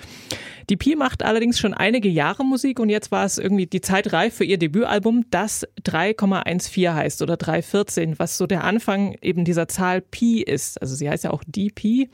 Die 0.70 0.78
Pi 0.78 0.96
macht 0.96 1.24
allerdings 1.24 1.60
schon 1.60 1.74
einige 1.74 2.10
Jahre 2.10 2.44
Musik 2.44 2.80
und 2.80 2.90
jetzt 2.90 3.12
war 3.12 3.26
es 3.26 3.38
irgendwie 3.38 3.68
die 3.68 3.82
Zeit 3.82 4.12
reif 4.14 4.36
für 4.36 4.44
ihr 4.44 4.58
Debütalbum, 4.58 5.26
das 5.30 5.66
3,14 5.84 6.94
heißt 6.94 7.22
oder 7.22 7.38
314, 7.38 8.20
was 8.20 8.38
so 8.38 8.48
der 8.48 8.64
Anfang 8.64 9.16
eben 9.22 9.46
dieser 9.46 9.68
Zahl 9.68 10.02
Pi 10.02 10.42
ist. 10.42 10.82
Also 10.82 10.96
sie 10.96 11.10
heißt 11.10 11.24
ja 11.24 11.32
auch 11.32 11.44
Pi 11.76 12.10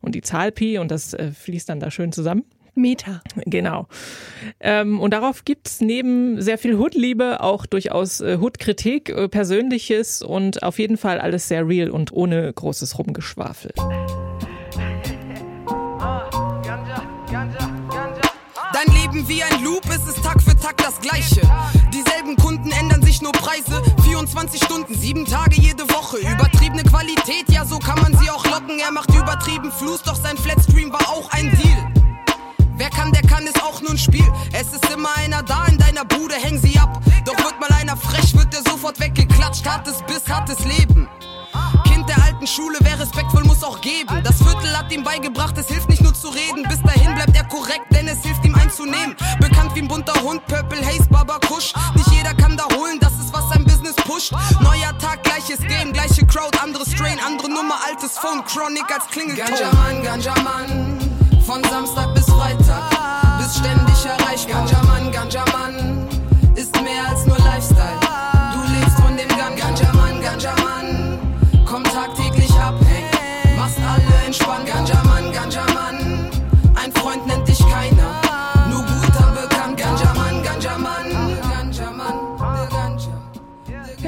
und 0.00 0.14
die 0.14 0.22
Zahl 0.22 0.52
Pi 0.52 0.78
und 0.78 0.90
das 0.90 1.14
äh, 1.14 1.32
fließt 1.32 1.68
dann 1.68 1.80
da 1.80 1.90
schön 1.90 2.12
zusammen. 2.12 2.44
Meta. 2.76 3.22
Genau. 3.46 3.88
Ähm, 4.60 5.00
und 5.00 5.12
darauf 5.12 5.44
gibt's 5.44 5.80
neben 5.80 6.40
sehr 6.40 6.58
viel 6.58 6.74
Hood-Liebe 6.76 7.40
auch 7.40 7.66
durchaus 7.66 8.20
äh, 8.20 8.38
Hood-Kritik, 8.40 9.08
äh, 9.08 9.28
Persönliches 9.28 10.22
und 10.22 10.62
auf 10.62 10.78
jeden 10.78 10.96
Fall 10.96 11.18
alles 11.18 11.48
sehr 11.48 11.66
real 11.66 11.90
und 11.90 12.12
ohne 12.12 12.52
großes 12.52 12.98
Rumgeschwafel. 12.98 13.72
Dein 18.72 18.94
Leben 18.94 19.26
wie 19.28 19.42
ein 19.42 19.64
Loop, 19.64 19.84
es 19.88 20.06
ist 20.06 20.22
Tag 20.22 20.42
für 20.42 20.54
Tag 20.54 20.76
das 20.76 21.00
gleiche. 21.00 21.40
Dieselben 21.94 22.36
Kunden 22.36 22.70
ändern 22.72 23.02
sich 23.02 23.22
nur 23.22 23.32
Preise. 23.32 23.82
24 24.04 24.62
Stunden, 24.62 24.94
7 24.94 25.24
Tage 25.24 25.56
jede 25.60 25.84
Woche. 25.84 26.18
Übertriebene 26.18 26.82
Qualität, 26.82 27.46
ja, 27.48 27.64
so 27.64 27.78
kann 27.78 27.98
man 28.02 28.14
sie 28.18 28.28
auch 28.28 28.44
locken. 28.44 28.78
Er 28.78 28.92
macht 28.92 29.14
übertrieben 29.14 29.72
Fluss, 29.72 30.02
doch 30.02 30.16
sein 30.16 30.36
Flatstream 30.36 30.92
war 30.92 31.08
auch 31.08 31.30
ein 31.30 31.50
Deal. 31.50 32.05
Wer 32.76 32.90
kann, 32.90 33.10
der 33.12 33.22
kann, 33.22 33.46
ist 33.46 33.62
auch 33.62 33.80
nur 33.80 33.92
ein 33.92 33.98
Spiel. 33.98 34.26
Es 34.52 34.68
ist 34.72 34.88
immer 34.92 35.08
einer 35.16 35.42
da 35.42 35.64
in 35.66 35.78
deiner 35.78 36.04
Bude, 36.04 36.34
häng 36.34 36.58
sie 36.58 36.78
ab. 36.78 37.00
Doch 37.24 37.36
wird 37.38 37.58
mal 37.58 37.70
einer 37.72 37.96
frech, 37.96 38.36
wird 38.36 38.52
der 38.52 38.62
sofort 38.70 39.00
weggeklatscht. 39.00 39.66
Hartes 39.66 40.02
Biss, 40.06 40.28
hartes 40.28 40.58
Leben. 40.64 41.08
Kind 41.84 42.08
der 42.08 42.22
alten 42.22 42.46
Schule, 42.46 42.76
wer 42.82 43.00
respektvoll 43.00 43.44
muss 43.44 43.62
auch 43.64 43.80
geben. 43.80 44.22
Das 44.22 44.36
Viertel 44.36 44.76
hat 44.76 44.92
ihm 44.92 45.02
beigebracht, 45.02 45.56
es 45.56 45.68
hilft 45.68 45.88
nicht 45.88 46.02
nur 46.02 46.12
zu 46.12 46.28
reden. 46.28 46.64
Bis 46.68 46.82
dahin 46.82 47.14
bleibt 47.14 47.34
er 47.34 47.44
korrekt, 47.44 47.86
denn 47.92 48.08
es 48.08 48.22
hilft 48.22 48.44
ihm 48.44 48.54
einzunehmen. 48.54 49.16
Bekannt 49.40 49.74
wie 49.74 49.80
ein 49.80 49.88
bunter 49.88 50.20
Hund, 50.22 50.44
Purple 50.46 50.84
Haze, 50.84 51.08
Baba 51.08 51.38
Kush. 51.48 51.72
Nicht 51.94 52.10
jeder 52.10 52.34
kann 52.34 52.56
da 52.56 52.64
holen, 52.76 52.98
das 53.00 53.12
ist 53.14 53.32
was 53.32 53.48
sein 53.48 53.64
Business 53.64 53.96
pusht. 53.96 54.32
Neuer 54.60 54.96
Tag, 54.98 55.22
gleiches 55.22 55.60
Game, 55.60 55.94
gleiche 55.94 56.26
Crowd, 56.26 56.56
anderes 56.62 56.92
Strain, 56.92 57.18
andere 57.26 57.48
Nummer, 57.48 57.76
altes 57.88 58.18
Phone, 58.18 58.44
Chronic 58.44 58.84
als 58.92 59.06
Klingelton. 59.08 59.46
Ganja 59.46 59.72
Mann, 59.72 60.02
Ganja 60.02 60.34
Mann. 60.42 61.15
Von 61.46 61.62
Samstag 61.62 62.12
bis 62.12 62.26
Freitag, 62.26 62.90
bist 63.38 63.58
ständig 63.58 64.04
erreicht. 64.04 64.48
Ganja 64.48 64.82
Mann, 64.82 65.12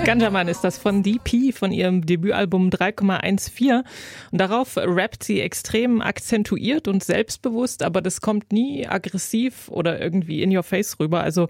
Ganjaman 0.09 0.49
ist 0.49 0.65
das 0.65 0.79
von 0.79 1.03
DP 1.03 1.53
von 1.53 1.71
ihrem 1.71 2.07
Debütalbum 2.07 2.71
3,14 2.71 3.85
und 4.33 4.41
darauf 4.41 4.79
rappt 4.79 5.23
sie 5.23 5.43
extrem 5.43 6.00
akzentuiert 6.00 6.88
und 6.88 7.05
selbstbewusst, 7.05 7.83
aber 7.83 8.00
das 8.00 8.23
kommt 8.23 8.50
nie 8.50 8.88
aggressiv 8.88 9.69
oder 9.69 10.00
irgendwie 10.00 10.43
in 10.43 10.57
your 10.57 10.62
face 10.62 10.99
rüber. 10.99 11.21
Also 11.21 11.49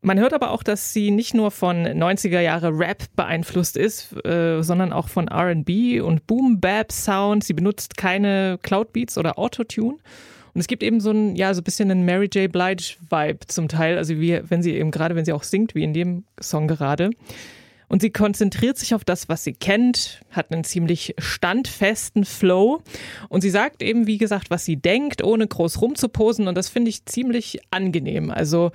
man 0.00 0.20
hört 0.20 0.32
aber 0.32 0.52
auch, 0.52 0.62
dass 0.62 0.92
sie 0.92 1.10
nicht 1.10 1.34
nur 1.34 1.50
von 1.50 1.88
90er 1.88 2.38
Jahre 2.38 2.70
Rap 2.78 3.02
beeinflusst 3.16 3.76
ist, 3.76 4.14
äh, 4.24 4.62
sondern 4.62 4.92
auch 4.92 5.08
von 5.08 5.26
R&B 5.26 5.98
und 5.98 6.24
Boom 6.28 6.60
Bap 6.60 6.92
Sound. 6.92 7.42
Sie 7.42 7.52
benutzt 7.52 7.96
keine 7.96 8.60
Cloud 8.62 8.92
Beats 8.92 9.18
oder 9.18 9.40
Autotune. 9.40 9.96
Und 10.54 10.60
es 10.60 10.68
gibt 10.68 10.84
eben 10.84 11.00
so 11.00 11.10
ein, 11.10 11.34
ja, 11.34 11.52
so 11.52 11.62
ein 11.62 11.64
bisschen 11.64 11.90
einen 11.90 12.04
Mary 12.04 12.28
J. 12.32 12.52
Blige 12.52 12.94
Vibe 13.10 13.40
zum 13.48 13.66
Teil. 13.66 13.98
Also 13.98 14.20
wie, 14.20 14.40
wenn 14.48 14.62
sie 14.62 14.76
eben 14.76 14.92
gerade, 14.92 15.16
wenn 15.16 15.24
sie 15.24 15.32
auch 15.32 15.42
singt, 15.42 15.74
wie 15.74 15.82
in 15.82 15.94
dem 15.94 16.22
Song 16.40 16.68
gerade. 16.68 17.10
Und 17.88 18.02
sie 18.02 18.10
konzentriert 18.10 18.78
sich 18.78 18.94
auf 18.94 19.04
das, 19.04 19.28
was 19.28 19.44
sie 19.44 19.54
kennt, 19.54 20.20
hat 20.30 20.52
einen 20.52 20.64
ziemlich 20.64 21.14
standfesten 21.18 22.24
Flow. 22.24 22.82
Und 23.28 23.40
sie 23.40 23.50
sagt 23.50 23.82
eben, 23.82 24.06
wie 24.06 24.18
gesagt, 24.18 24.50
was 24.50 24.64
sie 24.64 24.76
denkt, 24.76 25.24
ohne 25.24 25.46
groß 25.46 25.80
rumzuposen. 25.80 26.48
Und 26.48 26.56
das 26.56 26.68
finde 26.68 26.90
ich 26.90 27.06
ziemlich 27.06 27.60
angenehm. 27.70 28.30
Also 28.30 28.70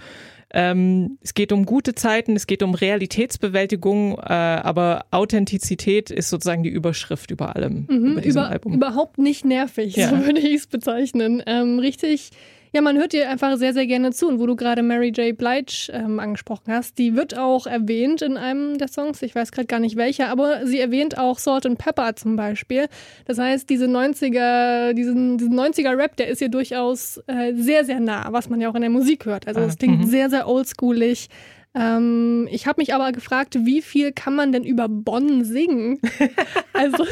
ähm, 0.56 1.18
es 1.22 1.34
geht 1.34 1.52
um 1.52 1.66
gute 1.66 1.96
Zeiten, 1.96 2.36
es 2.36 2.46
geht 2.46 2.62
um 2.62 2.76
Realitätsbewältigung, 2.76 4.20
äh, 4.20 4.34
aber 4.34 5.06
Authentizität 5.10 6.12
ist 6.12 6.30
sozusagen 6.30 6.62
die 6.62 6.70
Überschrift 6.70 7.32
über 7.32 7.56
allem. 7.56 7.88
Mhm, 7.90 8.12
über 8.12 8.22
diesem 8.22 8.42
über, 8.44 8.50
Album. 8.50 8.74
Überhaupt 8.74 9.18
nicht 9.18 9.46
nervig, 9.46 9.96
ja. 9.96 10.10
so 10.10 10.26
würde 10.26 10.40
ich 10.40 10.54
es 10.54 10.68
bezeichnen. 10.68 11.42
Ähm, 11.48 11.80
richtig 11.80 12.30
ja, 12.74 12.82
man 12.82 12.98
hört 12.98 13.14
dir 13.14 13.30
einfach 13.30 13.56
sehr, 13.58 13.74
sehr 13.74 13.86
gerne 13.86 14.12
zu. 14.12 14.28
Und 14.28 14.40
wo 14.40 14.48
du 14.48 14.56
gerade 14.56 14.82
Mary 14.82 15.10
J. 15.10 15.38
Blige 15.38 15.92
ähm, 15.92 16.20
angesprochen 16.20 16.74
hast, 16.74 16.98
die 16.98 17.16
wird 17.16 17.38
auch 17.38 17.68
erwähnt 17.68 18.24
in 18.24 18.36
einem 18.36 18.80
der 18.80 18.88
Songs. 18.88 19.22
Ich 19.22 19.36
weiß 19.36 19.52
gerade 19.52 19.68
gar 19.68 19.80
nicht 19.80 19.96
welcher, 19.96 20.30
aber 20.30 20.66
sie 20.66 20.80
erwähnt 20.80 21.18
auch 21.18 21.38
Salt 21.38 21.68
and 21.68 21.78
Pepper 21.78 22.16
zum 22.16 22.36
Beispiel. 22.36 22.88
Das 23.26 23.38
heißt, 23.38 23.70
diese 23.70 23.86
90er, 23.86 24.94
diesen, 24.94 25.38
diesen 25.38 25.54
90er-Rap, 25.54 26.18
der 26.18 26.30
ist 26.30 26.42
ihr 26.42 26.50
durchaus 26.50 27.22
äh, 27.28 27.54
sehr, 27.54 27.86
sehr 27.86 28.00
nah, 28.00 28.28
was 28.32 28.50
man 28.50 28.60
ja 28.60 28.70
auch 28.70 28.76
in 28.76 28.82
der 28.82 28.90
Musik 28.90 29.26
hört. 29.28 29.48
Also 29.48 29.62
es 29.62 29.78
klingt 29.78 30.00
mhm. 30.00 30.08
sehr, 30.08 30.32
sehr 30.32 30.48
oldschoolig. 30.48 31.30
Ähm, 31.76 32.48
ich 32.52 32.66
habe 32.66 32.82
mich 32.82 32.96
aber 32.96 33.12
gefragt, 33.12 33.56
wie 33.66 33.84
viel 33.84 34.12
kann 34.14 34.36
man 34.36 34.52
denn 34.52 34.64
über 34.64 34.88
Bonn 34.90 35.44
singen? 35.44 36.00
also 36.74 37.06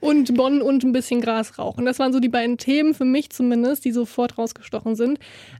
und 0.00 0.34
Bonn 0.34 0.62
und 0.62 0.84
ein 0.84 0.92
bisschen 0.92 1.20
Gras 1.20 1.58
rauchen. 1.58 1.84
Das 1.84 1.98
waren 1.98 2.12
so 2.12 2.20
die 2.20 2.28
beiden 2.28 2.58
Themen 2.58 2.94
für 2.94 3.04
mich 3.04 3.30
zumindest, 3.30 3.84
die 3.84 3.92
sofort 3.92 4.38
rausgestochen 4.38 4.96
sind. 4.96 5.18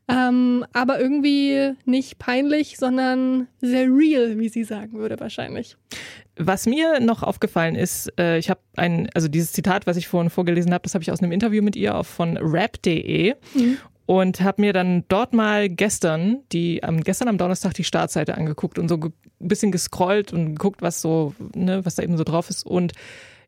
Ähm, 0.09 0.65
aber 0.73 1.01
irgendwie 1.01 1.73
nicht 1.85 2.19
peinlich, 2.19 2.77
sondern 2.79 3.49
sehr 3.61 3.87
real, 3.87 4.39
wie 4.39 4.49
sie 4.49 4.65
sagen 4.65 4.99
würde 4.99 5.19
wahrscheinlich. 5.21 5.77
Was 6.37 6.67
mir 6.67 7.01
noch 7.01 7.23
aufgefallen 7.23 7.75
ist, 7.75 8.13
äh, 8.19 8.39
ich 8.39 8.49
habe 8.49 8.61
ein, 8.77 9.09
also 9.15 9.29
dieses 9.29 9.53
Zitat, 9.53 9.87
was 9.87 9.97
ich 9.97 10.07
vorhin 10.09 10.31
vorgelesen 10.31 10.73
habe, 10.73 10.83
das 10.83 10.95
habe 10.95 11.03
ich 11.03 11.11
aus 11.11 11.21
einem 11.21 11.33
Interview 11.33 11.63
mit 11.63 11.75
ihr 11.75 11.97
auf 11.97 12.07
von 12.07 12.37
rap.de. 12.37 13.35
Mhm 13.55 13.79
und 14.09 14.41
habe 14.41 14.63
mir 14.63 14.73
dann 14.73 15.05
dort 15.09 15.35
mal 15.35 15.69
gestern 15.69 16.39
die 16.51 16.83
am 16.83 17.03
gestern 17.03 17.29
am 17.29 17.37
Donnerstag 17.37 17.75
die 17.75 17.85
Startseite 17.85 18.39
angeguckt 18.39 18.79
und 18.79 18.89
so 18.89 18.97
ein 18.97 19.13
bisschen 19.39 19.71
gescrollt 19.71 20.33
und 20.33 20.47
geguckt, 20.55 20.81
was 20.81 21.03
so 21.03 21.35
ne, 21.55 21.85
was 21.85 21.97
da 21.97 22.03
eben 22.03 22.17
so 22.17 22.25
drauf 22.25 22.49
ist 22.49 22.65
und 22.65 22.95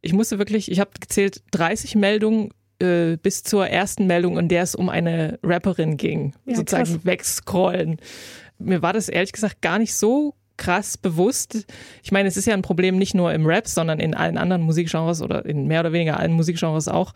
ich 0.03 0.13
musste 0.13 0.39
wirklich, 0.39 0.71
ich 0.71 0.81
habe 0.81 0.91
gezählt 0.99 1.43
30 1.53 1.95
Meldungen 1.95 2.51
äh, 2.81 3.17
bis 3.17 3.43
zur 3.43 3.67
ersten 3.67 4.07
Meldung, 4.07 4.39
in 4.39 4.49
der 4.49 4.63
es 4.63 4.75
um 4.75 4.89
eine 4.89 5.39
Rapperin 5.43 5.97
ging, 5.97 6.35
ja, 6.47 6.57
sozusagen 6.57 6.85
krass. 6.85 7.05
wegscrollen. 7.05 7.99
Mir 8.59 8.83
war 8.83 8.93
das 8.93 9.09
ehrlich 9.09 9.33
gesagt 9.33 9.63
gar 9.63 9.79
nicht 9.79 9.95
so 9.95 10.35
krass 10.57 10.99
bewusst. 10.99 11.67
Ich 12.03 12.13
meine, 12.13 12.29
es 12.29 12.37
ist 12.37 12.47
ja 12.47 12.55
ein 12.55 12.63
Problem 12.63 12.99
nicht 12.99 13.15
nur 13.15 13.33
im 13.33 13.47
Rap, 13.47 13.67
sondern 13.67 13.99
in 13.99 14.15
allen 14.15 14.37
anderen 14.37 14.63
Musikgenres 14.63 15.23
oder 15.23 15.45
in 15.47 15.67
mehr 15.67 15.81
oder 15.81 15.93
weniger 15.93 16.19
allen 16.19 16.33
Musikgenres 16.33 16.87
auch. 16.87 17.13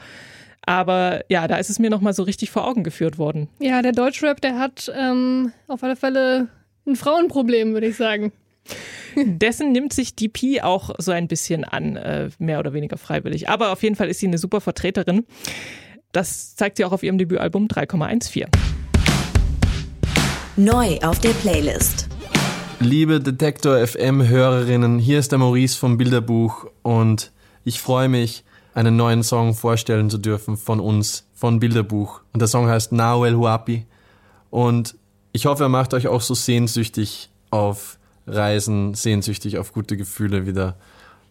Aber 0.66 1.20
ja, 1.28 1.46
da 1.46 1.56
ist 1.56 1.68
es 1.68 1.78
mir 1.78 1.90
nochmal 1.90 2.14
so 2.14 2.22
richtig 2.22 2.50
vor 2.50 2.66
Augen 2.66 2.84
geführt 2.84 3.18
worden. 3.18 3.48
Ja, 3.58 3.82
der 3.82 3.92
Deutschrap, 3.92 4.40
der 4.40 4.58
hat 4.58 4.90
ähm, 4.98 5.52
auf 5.68 5.82
alle 5.82 5.94
Fälle 5.94 6.48
ein 6.86 6.96
Frauenproblem, 6.96 7.74
würde 7.74 7.88
ich 7.88 7.96
sagen. 7.96 8.32
Dessen 9.16 9.72
nimmt 9.72 9.92
sich 9.92 10.14
DP 10.14 10.62
auch 10.62 10.90
so 10.98 11.12
ein 11.12 11.28
bisschen 11.28 11.64
an, 11.64 11.96
äh, 11.96 12.30
mehr 12.38 12.58
oder 12.58 12.72
weniger 12.72 12.96
freiwillig. 12.96 13.48
Aber 13.48 13.72
auf 13.72 13.82
jeden 13.82 13.96
Fall 13.96 14.08
ist 14.08 14.20
sie 14.20 14.26
eine 14.26 14.38
super 14.38 14.60
Vertreterin. 14.60 15.24
Das 16.12 16.56
zeigt 16.56 16.76
sie 16.76 16.84
auch 16.84 16.92
auf 16.92 17.02
ihrem 17.02 17.18
Debütalbum 17.18 17.66
3,14. 17.68 18.46
Neu 20.56 20.98
auf 21.02 21.18
der 21.18 21.30
Playlist. 21.30 22.08
Liebe 22.80 23.20
Detektor 23.20 23.84
FM 23.86 24.28
Hörerinnen, 24.28 24.98
hier 24.98 25.18
ist 25.18 25.32
der 25.32 25.38
Maurice 25.38 25.78
vom 25.78 25.96
Bilderbuch 25.96 26.66
und 26.82 27.32
ich 27.64 27.80
freue 27.80 28.08
mich, 28.08 28.44
einen 28.74 28.96
neuen 28.96 29.22
Song 29.22 29.54
vorstellen 29.54 30.10
zu 30.10 30.18
dürfen 30.18 30.56
von 30.56 30.80
uns, 30.80 31.26
von 31.32 31.60
Bilderbuch. 31.60 32.20
Und 32.32 32.40
der 32.40 32.48
Song 32.48 32.68
heißt 32.68 32.92
Now 32.92 33.24
El 33.24 33.36
Huapi. 33.36 33.86
Und 34.50 34.96
ich 35.32 35.46
hoffe, 35.46 35.64
er 35.64 35.68
macht 35.68 35.94
euch 35.94 36.08
auch 36.08 36.20
so 36.20 36.34
sehnsüchtig 36.34 37.30
auf 37.50 37.98
Reisen, 38.26 38.94
sehnsüchtig 38.94 39.58
auf 39.58 39.72
gute 39.72 39.96
Gefühle 39.96 40.46
wieder. 40.46 40.76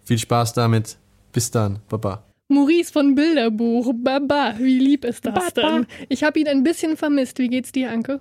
Viel 0.04 0.18
Spaß 0.18 0.54
damit. 0.54 0.98
Bis 1.32 1.52
dann. 1.52 1.80
Baba. 1.90 2.24
Maurice 2.50 2.92
von 2.92 3.16
Bilderbuch. 3.16 3.94
Baba, 3.96 4.56
wie 4.60 4.80
lieb 4.80 5.06
ist 5.06 5.26
das 5.26 5.52
Baba. 5.54 5.78
denn? 5.78 5.88
Ich 6.10 6.24
habe 6.24 6.40
ihn 6.40 6.48
ein 6.48 6.64
bisschen 6.64 6.98
vermisst. 6.98 7.40
Wie 7.40 7.48
geht's 7.48 7.72
dir, 7.72 7.92
Anke? 7.92 8.20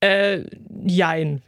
Äh, 0.00 0.44
jein. 0.86 1.42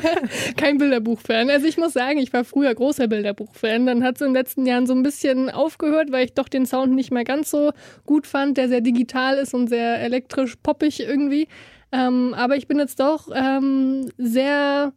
Kein 0.56 0.78
Bilderbuch-Fan. 0.78 1.50
Also 1.50 1.66
ich 1.66 1.76
muss 1.76 1.92
sagen, 1.92 2.18
ich 2.18 2.32
war 2.32 2.44
früher 2.44 2.74
großer 2.74 3.08
Bilderbuch-Fan. 3.08 3.84
Dann 3.86 4.02
hat 4.02 4.16
es 4.16 4.20
in 4.22 4.28
den 4.28 4.34
letzten 4.34 4.66
Jahren 4.66 4.86
so 4.86 4.94
ein 4.94 5.02
bisschen 5.02 5.50
aufgehört, 5.50 6.10
weil 6.12 6.24
ich 6.24 6.34
doch 6.34 6.48
den 6.48 6.64
Sound 6.64 6.94
nicht 6.94 7.10
mehr 7.10 7.24
ganz 7.24 7.50
so 7.50 7.72
gut 8.06 8.26
fand, 8.26 8.56
der 8.56 8.68
sehr 8.68 8.80
digital 8.80 9.36
ist 9.36 9.52
und 9.52 9.68
sehr 9.68 10.00
elektrisch 10.00 10.56
poppig 10.62 11.00
irgendwie. 11.00 11.48
Ähm, 11.90 12.34
aber 12.34 12.56
ich 12.56 12.66
bin 12.68 12.78
jetzt 12.78 13.00
doch 13.00 13.28
ähm, 13.34 14.08
sehr 14.16 14.94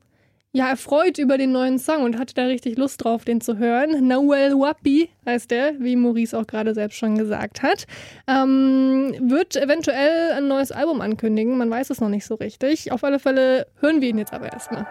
ja, 0.55 0.69
erfreut 0.69 1.17
über 1.17 1.37
den 1.37 1.51
neuen 1.51 1.79
Song 1.79 2.03
und 2.03 2.17
hatte 2.17 2.33
da 2.33 2.45
richtig 2.45 2.77
Lust 2.77 3.03
drauf, 3.03 3.25
den 3.25 3.41
zu 3.41 3.57
hören. 3.57 4.07
Noel 4.07 4.53
Wapi 4.53 5.09
heißt 5.25 5.51
der, 5.51 5.73
wie 5.81 5.97
Maurice 5.97 6.33
auch 6.33 6.47
gerade 6.47 6.73
selbst 6.73 6.97
schon 6.97 7.17
gesagt 7.17 7.61
hat. 7.61 7.85
Ähm, 8.25 9.13
wird 9.19 9.57
eventuell 9.57 10.31
ein 10.31 10.47
neues 10.47 10.71
Album 10.71 11.01
ankündigen, 11.01 11.57
man 11.57 11.69
weiß 11.69 11.89
es 11.89 11.99
noch 11.99 12.07
nicht 12.07 12.25
so 12.25 12.35
richtig. 12.35 12.93
Auf 12.93 13.03
alle 13.03 13.19
Fälle 13.19 13.67
hören 13.81 13.99
wir 13.99 14.07
ihn 14.07 14.17
jetzt 14.17 14.31
aber 14.31 14.49
erstmal. 14.49 14.87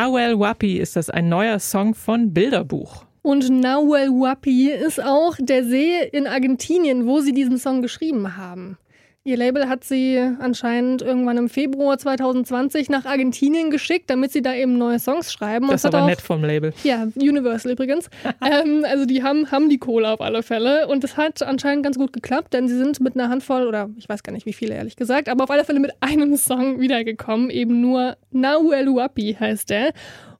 Nawel 0.00 0.40
Wapi 0.40 0.78
ist 0.78 0.96
das 0.96 1.10
ein 1.10 1.28
neuer 1.28 1.58
Song 1.58 1.94
von 1.94 2.32
Bilderbuch. 2.32 3.04
Und 3.20 3.50
Nahuel 3.50 4.08
Huapi 4.08 4.70
ist 4.70 4.98
auch 4.98 5.36
der 5.38 5.62
See 5.62 6.08
in 6.10 6.26
Argentinien, 6.26 7.06
wo 7.06 7.20
sie 7.20 7.34
diesen 7.34 7.58
Song 7.58 7.82
geschrieben 7.82 8.38
haben. 8.38 8.78
Ihr 9.30 9.36
Label 9.36 9.68
hat 9.68 9.84
sie 9.84 10.18
anscheinend 10.40 11.02
irgendwann 11.02 11.36
im 11.36 11.48
Februar 11.48 11.96
2020 11.96 12.88
nach 12.90 13.04
Argentinien 13.04 13.70
geschickt, 13.70 14.10
damit 14.10 14.32
sie 14.32 14.42
da 14.42 14.54
eben 14.54 14.76
neue 14.76 14.98
Songs 14.98 15.32
schreiben. 15.32 15.66
Und 15.66 15.70
Das 15.70 15.82
ist 15.82 15.86
aber 15.86 16.02
auch, 16.02 16.06
nett 16.08 16.20
vom 16.20 16.42
Label. 16.42 16.72
Ja, 16.82 17.06
Universal 17.14 17.70
übrigens. 17.70 18.10
ähm, 18.44 18.84
also 18.84 19.06
die 19.06 19.22
haben, 19.22 19.48
haben 19.52 19.68
die 19.68 19.78
Kohle 19.78 20.10
auf 20.10 20.20
alle 20.20 20.42
Fälle. 20.42 20.88
Und 20.88 21.04
es 21.04 21.16
hat 21.16 21.44
anscheinend 21.44 21.84
ganz 21.84 21.96
gut 21.96 22.12
geklappt, 22.12 22.54
denn 22.54 22.66
sie 22.66 22.76
sind 22.76 22.98
mit 22.98 23.14
einer 23.14 23.28
Handvoll, 23.28 23.68
oder 23.68 23.88
ich 23.98 24.08
weiß 24.08 24.24
gar 24.24 24.32
nicht 24.32 24.46
wie 24.46 24.52
viele 24.52 24.74
ehrlich 24.74 24.96
gesagt, 24.96 25.28
aber 25.28 25.44
auf 25.44 25.50
alle 25.52 25.64
Fälle 25.64 25.78
mit 25.78 25.92
einem 26.00 26.36
Song 26.36 26.80
wiedergekommen. 26.80 27.50
Eben 27.50 27.80
nur 27.80 28.16
Nahuel 28.32 28.88
Huapi 28.88 29.36
heißt 29.38 29.70
der. 29.70 29.92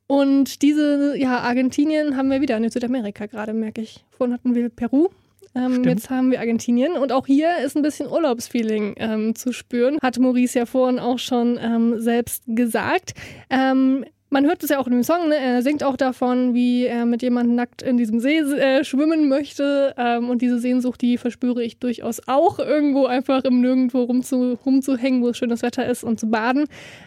Und 0.08 0.62
diese, 0.62 1.16
ja, 1.16 1.38
Argentinien 1.38 2.16
haben 2.16 2.28
wir 2.28 2.40
wieder 2.40 2.56
in 2.56 2.68
Südamerika 2.68 3.26
gerade, 3.26 3.52
merke 3.52 3.82
ich. 3.82 4.04
Vorhin 4.10 4.34
hatten 4.34 4.56
wir 4.56 4.68
Peru. 4.68 5.10
Ähm, 5.54 5.84
jetzt 5.84 6.10
haben 6.10 6.30
wir 6.30 6.40
Argentinien 6.40 6.92
und 6.92 7.12
auch 7.12 7.26
hier 7.26 7.58
ist 7.64 7.76
ein 7.76 7.82
bisschen 7.82 8.08
Urlaubsfeeling 8.08 8.94
ähm, 8.98 9.34
zu 9.34 9.52
spüren. 9.52 9.98
Hat 10.00 10.18
Maurice 10.18 10.58
ja 10.58 10.66
vorhin 10.66 10.98
auch 10.98 11.18
schon 11.18 11.58
ähm, 11.60 12.00
selbst 12.00 12.44
gesagt. 12.46 13.14
Ähm, 13.50 14.04
man 14.32 14.46
hört 14.46 14.62
es 14.62 14.70
ja 14.70 14.78
auch 14.78 14.86
in 14.86 14.92
dem 14.92 15.02
Song, 15.02 15.28
ne? 15.28 15.36
er 15.36 15.62
singt 15.62 15.82
auch 15.82 15.96
davon, 15.96 16.54
wie 16.54 16.86
er 16.86 17.04
mit 17.04 17.20
jemandem 17.20 17.56
nackt 17.56 17.82
in 17.82 17.96
diesem 17.96 18.20
See 18.20 18.38
äh, 18.38 18.84
schwimmen 18.84 19.28
möchte. 19.28 19.92
Ähm, 19.98 20.30
und 20.30 20.40
diese 20.40 20.60
Sehnsucht, 20.60 21.02
die 21.02 21.18
verspüre 21.18 21.64
ich 21.64 21.78
durchaus 21.78 22.28
auch, 22.28 22.60
irgendwo 22.60 23.06
einfach 23.06 23.42
im 23.42 23.60
Nirgendwo 23.60 24.04
rumzu, 24.04 24.56
rumzuhängen, 24.64 25.22
wo 25.22 25.30
es 25.30 25.36
schönes 25.36 25.62
Wetter 25.62 25.84
ist 25.84 26.04
und 26.04 26.20
zu 26.20 26.30
baden. 26.30 26.66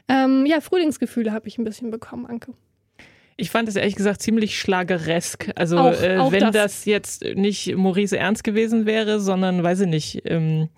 Ähm, 0.09 0.45
ja, 0.45 0.59
Frühlingsgefühle 0.59 1.31
habe 1.31 1.47
ich 1.47 1.57
ein 1.57 1.63
bisschen 1.63 1.91
bekommen, 1.91 2.25
Anke. 2.25 2.53
Ich 3.37 3.49
fand 3.49 3.67
es 3.67 3.75
ehrlich 3.75 3.95
gesagt 3.95 4.21
ziemlich 4.21 4.59
schlageresk. 4.59 5.51
Also 5.55 5.77
Auch- 5.77 6.01
äh, 6.01 6.17
auch 6.17 6.31
wenn 6.31 6.39
das. 6.41 6.51
das. 6.53 6.85
jetzt 6.85 7.23
nicht 7.35 7.75
Maurice 7.75 8.17
Ernst 8.17 8.43
gewesen 8.43 8.85
wäre, 8.85 9.19
sondern 9.19 9.63
weiß 9.63 9.81
ich 9.81 9.87
nicht, 9.87 10.21
ähm, 10.25 10.69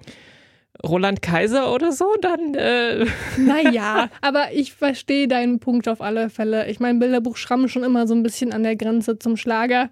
Roland 0.84 1.22
Kaiser 1.22 1.74
oder 1.74 1.92
so, 1.92 2.06
dann 2.22 2.54
äh, 2.56 3.06
Naja, 3.38 4.10
aber 4.22 4.54
ich 4.54 4.74
verstehe 4.74 5.28
deinen 5.28 5.60
Punkt 5.60 5.88
auf 5.88 6.02
alle 6.02 6.30
Fälle. 6.30 6.68
Ich 6.68 6.80
meine, 6.80 7.00
Bilderbuch 7.00 7.38
schrammen 7.38 7.70
schon 7.70 7.84
immer 7.84 8.08
so 8.08 8.14
ein 8.14 8.24
bisschen 8.24 8.54
an 8.54 8.64
der 8.64 8.76
Grenze 8.76 9.20
zum 9.20 9.38
Schlager. 9.38 9.90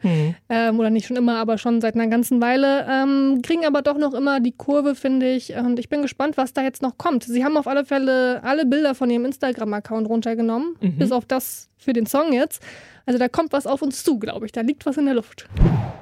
Ähm, 0.49 0.79
oder 0.79 0.89
nicht 0.89 1.07
schon 1.07 1.17
immer, 1.17 1.37
aber 1.37 1.57
schon 1.57 1.81
seit 1.81 1.95
einer 1.95 2.07
ganzen 2.07 2.41
Weile. 2.41 2.85
Ähm, 2.89 3.41
kriegen 3.43 3.65
aber 3.65 3.81
doch 3.81 3.97
noch 3.97 4.13
immer 4.13 4.39
die 4.39 4.51
Kurve, 4.51 4.95
finde 4.95 5.31
ich. 5.31 5.55
Und 5.55 5.79
ich 5.79 5.89
bin 5.89 6.01
gespannt, 6.01 6.37
was 6.37 6.53
da 6.53 6.63
jetzt 6.63 6.81
noch 6.81 6.97
kommt. 6.97 7.23
Sie 7.23 7.43
haben 7.43 7.57
auf 7.57 7.67
alle 7.67 7.85
Fälle 7.85 8.41
alle 8.43 8.65
Bilder 8.65 8.95
von 8.95 9.09
ihrem 9.09 9.25
Instagram-Account 9.25 10.07
runtergenommen. 10.09 10.75
Bis 10.97 11.11
auf 11.11 11.25
das 11.25 11.69
für 11.77 11.93
den 11.93 12.05
Song 12.05 12.33
jetzt. 12.33 12.61
Also 13.05 13.19
da 13.19 13.27
kommt 13.27 13.51
was 13.53 13.67
auf 13.67 13.81
uns 13.81 14.03
zu, 14.03 14.17
glaube 14.19 14.45
ich. 14.45 14.51
Da 14.51 14.61
liegt 14.61 14.85
was 14.85 14.97
in 14.97 15.05
der 15.05 15.15
Luft. 15.15 15.47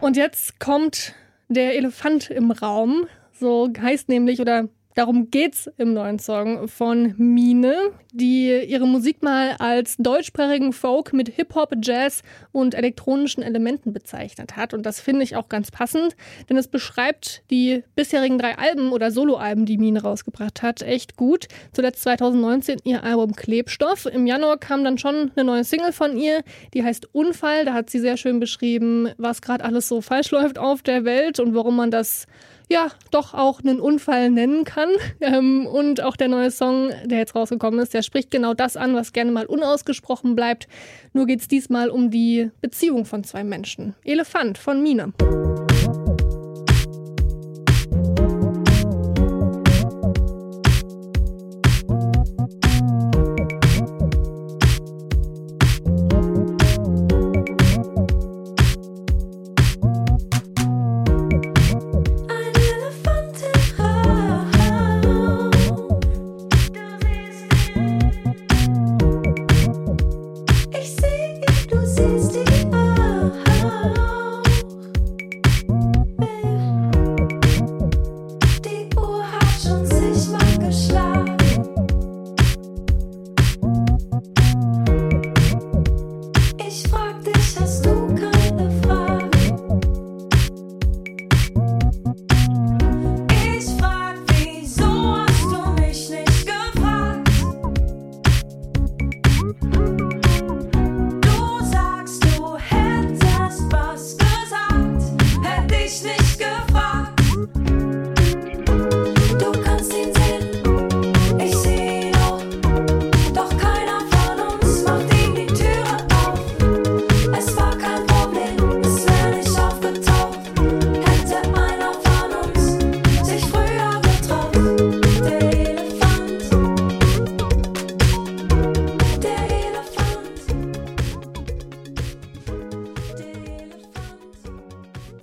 Und 0.01 0.17
jetzt 0.17 0.59
kommt 0.59 1.13
der 1.49 1.75
Elefant 1.75 2.29
im 2.29 2.51
Raum. 2.51 3.07
So 3.41 3.67
heißt 3.75 4.07
nämlich, 4.07 4.39
oder 4.39 4.69
darum 4.93 5.31
geht's 5.31 5.67
im 5.77 5.95
neuen 5.95 6.19
Song 6.19 6.67
von 6.67 7.15
Mine, 7.17 7.75
die 8.11 8.51
ihre 8.67 8.85
Musik 8.85 9.23
mal 9.23 9.55
als 9.57 9.97
deutschsprachigen 9.97 10.73
Folk 10.73 11.11
mit 11.11 11.27
Hip-Hop, 11.29 11.73
Jazz 11.81 12.21
und 12.51 12.75
elektronischen 12.75 13.41
Elementen 13.41 13.93
bezeichnet 13.93 14.57
hat. 14.57 14.75
Und 14.75 14.85
das 14.85 14.99
finde 14.99 15.23
ich 15.23 15.35
auch 15.35 15.49
ganz 15.49 15.71
passend, 15.71 16.15
denn 16.49 16.57
es 16.57 16.67
beschreibt 16.67 17.41
die 17.49 17.83
bisherigen 17.95 18.37
drei 18.37 18.59
Alben 18.59 18.91
oder 18.91 19.09
Soloalben, 19.09 19.65
die 19.65 19.79
Mine 19.79 20.03
rausgebracht 20.03 20.61
hat, 20.61 20.83
echt 20.83 21.15
gut. 21.15 21.47
Zuletzt 21.73 22.03
2019 22.03 22.77
ihr 22.83 23.03
Album 23.03 23.35
Klebstoff. 23.35 24.05
Im 24.05 24.27
Januar 24.27 24.59
kam 24.59 24.83
dann 24.83 24.99
schon 24.99 25.31
eine 25.35 25.45
neue 25.45 25.63
Single 25.63 25.93
von 25.93 26.15
ihr, 26.15 26.43
die 26.75 26.83
heißt 26.83 27.15
Unfall. 27.15 27.65
Da 27.65 27.73
hat 27.73 27.89
sie 27.89 27.99
sehr 27.99 28.17
schön 28.17 28.39
beschrieben, 28.39 29.09
was 29.17 29.41
gerade 29.41 29.63
alles 29.63 29.87
so 29.87 29.99
falsch 30.01 30.29
läuft 30.31 30.59
auf 30.59 30.83
der 30.83 31.05
Welt 31.05 31.39
und 31.39 31.55
warum 31.55 31.75
man 31.75 31.89
das 31.89 32.27
ja, 32.71 32.87
doch 33.11 33.33
auch 33.33 33.59
einen 33.59 33.81
Unfall 33.81 34.29
nennen 34.29 34.63
kann. 34.63 34.89
Ähm, 35.23 35.67
und 35.67 36.01
auch 36.01 36.15
der 36.15 36.29
neue 36.29 36.49
Song, 36.49 36.89
der 37.05 37.19
jetzt 37.19 37.35
rausgekommen 37.35 37.79
ist, 37.79 37.93
der 37.93 38.01
spricht 38.01 38.31
genau 38.31 38.55
das 38.55 38.75
an, 38.75 38.95
was 38.95 39.13
gerne 39.13 39.31
mal 39.31 39.45
unausgesprochen 39.45 40.35
bleibt. 40.35 40.67
Nur 41.13 41.27
geht 41.27 41.41
es 41.41 41.47
diesmal 41.47 41.89
um 41.89 42.09
die 42.09 42.49
Beziehung 42.59 43.05
von 43.05 43.23
zwei 43.23 43.43
Menschen. 43.43 43.93
Elefant 44.03 44.57
von 44.57 44.81
Mine. 44.81 45.13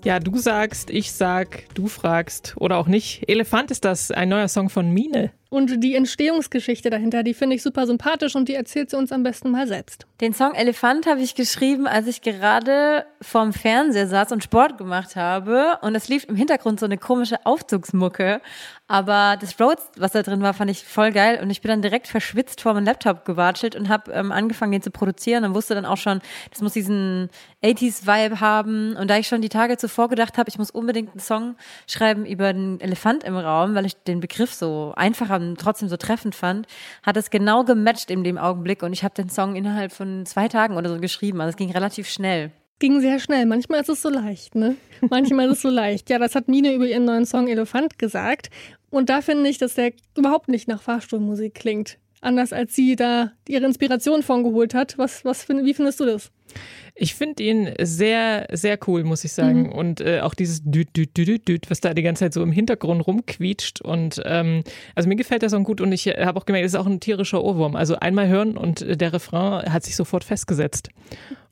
Ja, 0.05 0.21
du 0.21 0.39
sagst, 0.39 0.91
ich 0.91 1.13
sag, 1.13 1.65
du 1.75 1.89
fragst 1.89 2.55
oder 2.57 2.77
auch 2.77 2.87
nicht. 2.87 3.29
Elefant 3.29 3.71
ist 3.71 3.85
das, 3.85 4.11
ein 4.11 4.29
neuer 4.29 4.49
Song 4.49 4.71
von 4.71 4.91
Mine. 4.91 5.33
Und 5.51 5.83
die 5.83 5.95
Entstehungsgeschichte 5.95 6.91
dahinter, 6.91 7.23
die 7.23 7.33
finde 7.33 7.57
ich 7.57 7.63
super 7.63 7.87
sympathisch 7.87 8.37
und 8.37 8.49
die 8.51 8.55
erzählt 8.55 8.91
sie 8.91 8.97
uns 8.97 9.13
am 9.13 9.23
besten 9.23 9.51
mal 9.51 9.67
selbst. 9.67 10.07
Den 10.21 10.35
Song 10.35 10.55
Elefant 10.55 11.07
habe 11.07 11.21
ich 11.21 11.35
geschrieben, 11.35 11.87
als 11.87 12.07
ich 12.07 12.21
gerade 12.21 13.07
vorm 13.23 13.55
Fernseher 13.55 14.09
saß 14.09 14.33
und 14.33 14.45
Sport 14.45 14.77
gemacht 14.77 15.17
habe. 15.17 15.79
Und 15.81 15.95
es 15.95 16.09
lief 16.09 16.25
im 16.25 16.37
Hintergrund 16.37 16.81
so 16.81 16.87
eine 16.87 16.99
komische 16.99 17.47
Aufzugsmucke. 17.47 18.43
Aber 18.89 19.37
das 19.41 19.59
Rhodes, 19.61 19.85
was 19.97 20.13
da 20.13 20.23
drin 20.23 20.43
war, 20.43 20.55
fand 20.55 20.71
ich 20.71 20.85
voll 20.85 21.13
geil. 21.13 21.41
Und 21.43 21.51
ich 21.51 21.63
bin 21.63 21.71
dann 21.71 21.83
direkt 21.83 22.09
verschwitzt 22.09 22.61
vor 22.61 22.75
meinem 22.75 22.87
Laptop 22.87 23.25
gewatschelt 23.25 23.77
und 23.77 23.89
habe 23.89 24.13
ähm, 24.13 24.33
angefangen, 24.33 24.73
den 24.73 24.83
zu 24.83 24.91
produzieren. 24.91 25.45
Und 25.45 25.55
wusste 25.55 25.75
dann 25.75 25.87
auch 25.87 25.97
schon, 25.97 26.21
das 26.51 26.61
muss 26.61 26.73
diesen 26.73 27.31
80s-Vibe 27.63 28.41
haben. 28.41 28.97
Und 28.97 29.09
da 29.09 29.17
ich 29.17 29.29
schon 29.29 29.41
die 29.41 29.49
Tage 29.49 29.79
zuvor 29.79 30.09
gedacht 30.09 30.37
habe, 30.37 30.51
ich 30.51 30.59
muss 30.59 30.71
unbedingt 30.71 31.11
einen 31.11 31.21
Song 31.21 31.57
schreiben 31.87 32.27
über 32.27 32.53
den 32.53 32.81
Elefant 32.81 33.25
im 33.25 33.37
Raum, 33.37 33.75
weil 33.75 33.87
ich 33.87 33.95
den 34.03 34.21
Begriff 34.21 34.53
so 34.53 34.93
einfacher 34.97 35.38
und 35.42 35.61
trotzdem 35.61 35.88
so 35.88 35.96
treffend 35.96 36.35
fand, 36.35 36.66
hat 37.03 37.16
es 37.16 37.31
genau 37.31 37.64
gematcht 37.64 38.11
in 38.11 38.24
dem 38.24 38.38
Augenblick 38.38 38.83
und 38.83 38.92
ich 38.92 39.05
habe 39.05 39.14
den 39.14 39.29
Song 39.29 39.57
innerhalb 39.57 39.92
von 39.92 40.27
zwei 40.27 40.48
Tagen 40.48 40.77
oder 40.77 40.88
so 40.88 40.98
geschrieben. 41.01 41.40
Also 41.40 41.51
es 41.51 41.57
ging 41.57 41.70
relativ 41.70 42.09
schnell. 42.09 42.51
Ging 42.81 43.01
sehr 43.01 43.18
schnell. 43.18 43.44
Manchmal 43.46 43.81
ist 43.81 43.88
es 43.88 44.03
so 44.03 44.09
leicht, 44.09 44.55
ne? 44.55 44.77
Manchmal 45.11 45.46
ist 45.46 45.57
es 45.57 45.62
so 45.62 45.68
leicht. 45.70 46.11
Ja, 46.11 46.18
das 46.18 46.35
hat 46.35 46.48
Mine 46.48 46.74
über 46.74 46.87
ihren 46.87 47.05
neuen 47.05 47.27
Song 47.27 47.48
Elefant 47.48 47.98
gesagt. 47.98 48.51
Und 48.90 49.11
da 49.11 49.20
finde 49.20 49.48
ich, 49.48 49.59
dass 49.59 49.74
der 49.74 49.92
überhaupt 50.16 50.48
nicht 50.48 50.68
nach 50.68 50.81
Fahrstuhlmusik 50.81 51.55
klingt. 51.55 51.98
Anders 52.21 52.53
als 52.53 52.75
sie 52.75 52.97
da 52.97 53.33
ihre 53.47 53.65
Inspiration 53.65 54.23
von 54.23 54.43
geholt 54.43 54.75
hat. 54.75 54.99
Was, 54.99 55.25
was, 55.25 55.49
wie 55.49 55.75
findest 55.75 56.01
du 56.01 56.07
das? 56.07 56.31
Ich 56.95 57.15
finde 57.15 57.43
ihn 57.45 57.73
sehr, 57.81 58.49
sehr 58.51 58.79
cool, 58.89 59.05
muss 59.05 59.23
ich 59.23 59.33
sagen. 59.33 59.65
Mhm. 59.65 59.73
Und 59.73 60.01
äh, 60.01 60.21
auch 60.21 60.35
dieses 60.35 60.63
Düt, 60.65 60.97
Düt, 60.97 61.17
Düt, 61.17 61.47
Düt, 61.47 61.71
was 61.71 61.81
da 61.81 61.95
die 61.95 62.03
ganze 62.03 62.25
Zeit 62.25 62.35
so 62.35 62.43
im 62.43 62.51
Hintergrund 62.51 63.07
rumquietscht. 63.07 63.81
Und 63.81 64.21
ähm, 64.25 64.65
also 64.97 65.09
mir 65.09 65.17
gefällt 65.17 65.43
der 65.43 65.51
Song 65.51 65.63
gut 65.63 65.81
und 65.81 65.93
ich 65.93 66.07
habe 66.07 66.39
auch 66.39 66.47
gemerkt, 66.47 66.67
es 66.67 66.73
ist 66.73 66.81
auch 66.81 66.87
ein 66.87 67.01
tierischer 67.01 67.43
Ohrwurm. 67.43 67.77
Also 67.77 67.97
einmal 67.97 68.29
hören 68.29 68.57
und 68.57 68.85
der 69.01 69.13
Refrain 69.13 69.73
hat 69.73 69.85
sich 69.85 69.95
sofort 69.95 70.25
festgesetzt. 70.25 70.89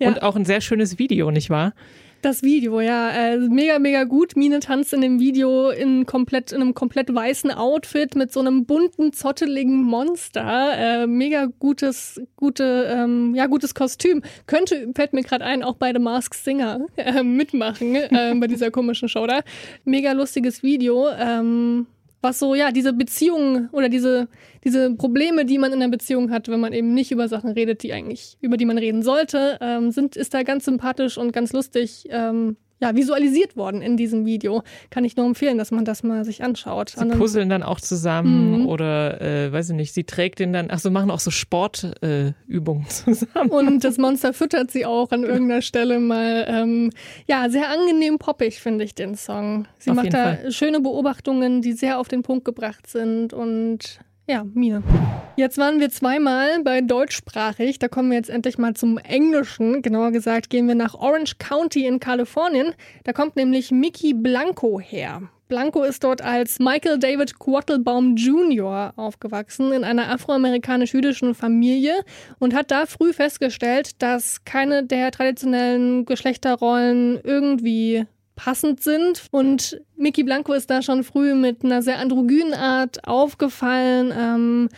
Ja. 0.01 0.09
Und 0.09 0.23
auch 0.23 0.35
ein 0.35 0.45
sehr 0.45 0.61
schönes 0.61 0.99
Video, 0.99 1.31
nicht 1.31 1.51
wahr? 1.51 1.75
Das 2.23 2.43
Video, 2.43 2.81
ja, 2.81 3.11
äh, 3.11 3.39
mega, 3.39 3.79
mega 3.79 4.05
gut. 4.05 4.37
Mine 4.37 4.61
tanzt 4.61 4.93
in 4.93 5.01
dem 5.01 5.21
Video 5.21 5.71
in, 5.71 6.07
komplett, 6.07 6.51
in 6.51 6.61
einem 6.61 6.75
komplett 6.75 7.15
weißen 7.15 7.53
Outfit 7.53 8.17
mit 8.17 8.33
so 8.33 8.41
einem 8.41 8.65
bunten, 8.65 9.13
zotteligen 9.13 9.83
Monster. 9.83 11.03
Äh, 11.03 11.07
mega 11.07 11.47
gutes, 11.59 12.21
gute, 12.35 12.89
ähm, 12.91 13.35
ja, 13.35 13.47
gutes 13.47 13.75
Kostüm. 13.75 14.23
Könnte, 14.47 14.91
fällt 14.97 15.13
mir 15.13 15.23
gerade 15.23 15.45
ein, 15.45 15.63
auch 15.63 15.77
bei 15.77 15.93
The 15.93 16.01
Masked 16.01 16.43
Singer 16.43 16.87
äh, 16.97 17.23
mitmachen 17.23 17.95
äh, 17.95 18.35
bei 18.37 18.47
dieser 18.47 18.71
komischen 18.71 19.09
Show 19.09 19.27
da. 19.27 19.41
Mega 19.85 20.13
lustiges 20.13 20.63
Video. 20.63 21.09
Ähm, 21.11 21.87
was 22.23 22.39
so, 22.39 22.55
ja, 22.55 22.73
diese 22.73 22.93
Beziehungen 22.93 23.69
oder 23.73 23.89
diese, 23.89 24.29
diese 24.65 24.95
Probleme, 24.95 25.45
die 25.45 25.59
man 25.59 25.73
in 25.73 25.81
der 25.81 25.89
Beziehung 25.89 26.31
hat, 26.31 26.49
wenn 26.49 26.61
man 26.61 26.73
eben 26.73 26.95
nicht 26.95 27.13
über 27.13 27.29
Sachen 27.29 27.51
redet, 27.51 27.83
die 27.83 27.93
eigentlich, 27.93 28.37
über 28.41 28.57
die 28.57 28.65
man 28.65 28.79
reden 28.79 29.03
sollte, 29.03 29.59
ähm, 29.61 29.91
sind, 29.91 30.17
ist 30.17 30.35
da 30.35 30.43
ganz 30.43 30.65
sympathisch 30.65 31.19
und 31.19 31.33
ganz 31.33 31.53
lustig 31.53 32.07
ähm, 32.11 32.57
ja, 32.81 32.95
visualisiert 32.95 33.57
worden 33.57 33.81
in 33.81 33.97
diesem 33.97 34.27
Video. 34.27 34.63
Kann 34.91 35.05
ich 35.05 35.17
nur 35.17 35.27
empfehlen, 35.27 35.59
dass 35.59 35.71
man 35.71 35.85
das 35.85 36.03
mal 36.03 36.25
sich 36.25 36.43
anschaut. 36.43 36.91
Sie 36.91 37.07
puzzeln 37.07 37.49
dann 37.49 37.63
auch 37.63 37.81
zusammen 37.81 38.61
mhm. 38.61 38.67
oder, 38.67 39.21
äh, 39.21 39.53
weiß 39.53 39.71
ich 39.71 39.77
nicht, 39.77 39.95
sie 39.95 40.05
trägt 40.05 40.39
den 40.39 40.53
dann, 40.53 40.69
ach 40.71 40.79
so, 40.79 40.91
machen 40.91 41.11
auch 41.11 41.21
so 41.21 41.31
Sportübungen 41.31 42.85
äh, 42.85 42.89
zusammen. 42.89 43.51
Und 43.51 43.85
das 43.85 43.99
Monster 43.99 44.33
füttert 44.33 44.71
sie 44.71 44.85
auch 44.85 45.11
an 45.11 45.25
irgendeiner 45.25 45.63
Stelle 45.63 46.01
mal. 46.01 46.47
Ähm, 46.49 46.91
ja, 47.27 47.49
sehr 47.49 47.69
angenehm 47.71 48.19
poppig, 48.19 48.61
finde 48.61 48.85
ich 48.85 48.95
den 48.95 49.15
Song. 49.15 49.67
Sie 49.79 49.91
auf 49.91 49.97
macht 49.97 50.13
da 50.13 50.37
Fall. 50.37 50.53
schöne 50.53 50.81
Beobachtungen, 50.81 51.63
die 51.63 51.73
sehr 51.73 51.99
auf 51.99 52.09
den 52.09 52.23
Punkt 52.23 52.45
gebracht 52.45 52.87
sind 52.87 53.33
und 53.33 54.01
ja, 54.27 54.45
Mine. 54.55 54.83
Jetzt 55.37 55.59
waren 55.59 55.81
wir 55.81 55.91
zweimal 55.91 56.63
bei 56.63 56.81
deutschsprachig. 56.81 57.79
Da 57.79 57.89
kommen 57.89 58.11
wir 58.11 58.17
jetzt 58.17 58.31
endlich 58.31 58.59
mal 58.59 58.75
zum 58.75 58.99
Englischen. 58.99 59.83
Genauer 59.83 60.11
gesagt 60.11 60.51
gehen 60.51 60.67
wir 60.67 60.75
nach 60.75 60.95
Orange 60.95 61.37
County 61.39 61.87
in 61.87 62.01
Kalifornien. 62.01 62.75
Da 63.05 63.13
kommt 63.13 63.37
nämlich 63.37 63.71
Mickey 63.71 64.15
Blanco 64.15 64.81
her. 64.81 65.23
Blanco 65.49 65.85
ist 65.85 66.03
dort 66.03 66.23
als 66.23 66.59
Michael 66.59 66.99
David 66.99 67.39
Quattlebaum 67.39 68.17
Jr. 68.17 68.95
aufgewachsen 68.97 69.73
in 69.73 69.85
einer 69.85 70.11
afroamerikanisch-jüdischen 70.11 71.35
Familie 71.35 71.95
und 72.41 72.53
hat 72.53 72.73
da 72.73 72.87
früh 72.87 73.13
festgestellt, 73.13 74.03
dass 74.03 74.45
keine 74.45 74.85
der 74.85 75.13
traditionellen 75.13 76.05
Geschlechterrollen 76.05 77.21
irgendwie 77.23 78.07
passend 78.37 78.83
sind. 78.83 79.25
Und 79.33 79.81
Mickey 79.97 80.23
Blanco 80.23 80.53
ist 80.53 80.71
da 80.71 80.83
schon 80.83 81.03
früh 81.03 81.35
mit 81.35 81.65
einer 81.65 81.83
sehr 81.83 81.99
androgynen 81.99 82.55
Art 82.55 83.07
aufgefallen. 83.09 84.13
Ähm, 84.17 84.69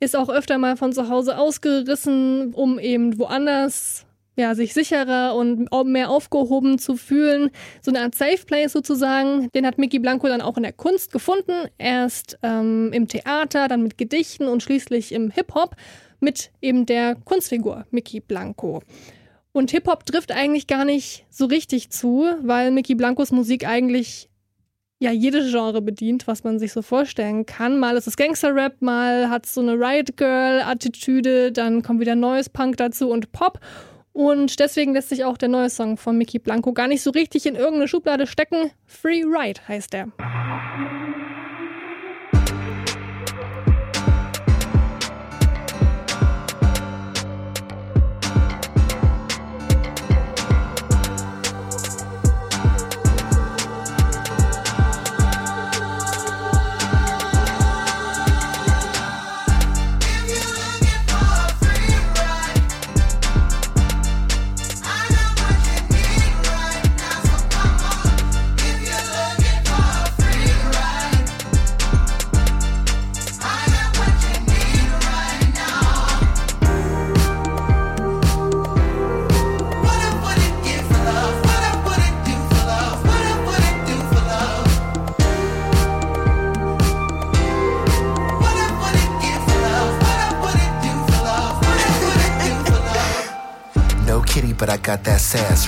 ist 0.00 0.16
auch 0.16 0.28
öfter 0.28 0.58
mal 0.58 0.76
von 0.76 0.92
zu 0.92 1.08
Hause 1.08 1.38
ausgerissen, 1.38 2.52
um 2.54 2.80
eben 2.80 3.18
woanders 3.20 4.04
ja, 4.34 4.54
sich 4.54 4.72
sicherer 4.72 5.34
und 5.34 5.68
mehr 5.84 6.10
aufgehoben 6.10 6.78
zu 6.78 6.96
fühlen. 6.96 7.50
So 7.82 7.90
eine 7.90 8.00
Art 8.00 8.14
Safe 8.14 8.44
Place 8.46 8.72
sozusagen. 8.72 9.50
Den 9.54 9.66
hat 9.66 9.78
Mickey 9.78 9.98
Blanco 9.98 10.26
dann 10.26 10.40
auch 10.40 10.56
in 10.56 10.62
der 10.62 10.72
Kunst 10.72 11.12
gefunden. 11.12 11.68
Erst 11.78 12.38
ähm, 12.42 12.90
im 12.92 13.08
Theater, 13.08 13.68
dann 13.68 13.82
mit 13.82 13.98
Gedichten 13.98 14.48
und 14.48 14.62
schließlich 14.62 15.12
im 15.12 15.30
Hip-Hop 15.30 15.76
mit 16.20 16.50
eben 16.62 16.86
der 16.86 17.14
Kunstfigur 17.14 17.84
Mickey 17.90 18.20
Blanco. 18.20 18.82
Und 19.52 19.70
Hip-Hop 19.70 20.06
trifft 20.06 20.32
eigentlich 20.32 20.66
gar 20.66 20.84
nicht 20.84 21.26
so 21.30 21.44
richtig 21.44 21.90
zu, 21.90 22.26
weil 22.42 22.70
Mickey 22.70 22.94
Blancos 22.94 23.32
Musik 23.32 23.66
eigentlich 23.66 24.30
ja 24.98 25.10
jedes 25.10 25.50
Genre 25.50 25.82
bedient, 25.82 26.26
was 26.26 26.44
man 26.44 26.58
sich 26.58 26.72
so 26.72 26.80
vorstellen 26.80 27.44
kann. 27.44 27.78
Mal 27.78 27.96
ist 27.96 28.06
es 28.06 28.16
Gangster-Rap, 28.16 28.80
mal 28.80 29.28
hat 29.28 29.46
es 29.46 29.54
so 29.54 29.60
eine 29.60 29.74
Riot 29.74 30.16
Girl-Attitüde, 30.16 31.52
dann 31.52 31.82
kommt 31.82 32.00
wieder 32.00 32.14
neues 32.14 32.48
Punk 32.48 32.76
dazu 32.78 33.10
und 33.10 33.32
Pop. 33.32 33.58
Und 34.12 34.60
deswegen 34.60 34.92
lässt 34.94 35.08
sich 35.08 35.24
auch 35.24 35.36
der 35.36 35.48
neue 35.48 35.70
Song 35.70 35.96
von 35.96 36.16
Mickey 36.16 36.38
Blanco 36.38 36.72
gar 36.72 36.86
nicht 36.86 37.02
so 37.02 37.10
richtig 37.10 37.46
in 37.46 37.56
irgendeine 37.56 37.88
Schublade 37.88 38.26
stecken. 38.26 38.70
Free 38.86 39.24
Ride 39.24 39.60
heißt 39.68 39.94
er. 39.94 40.08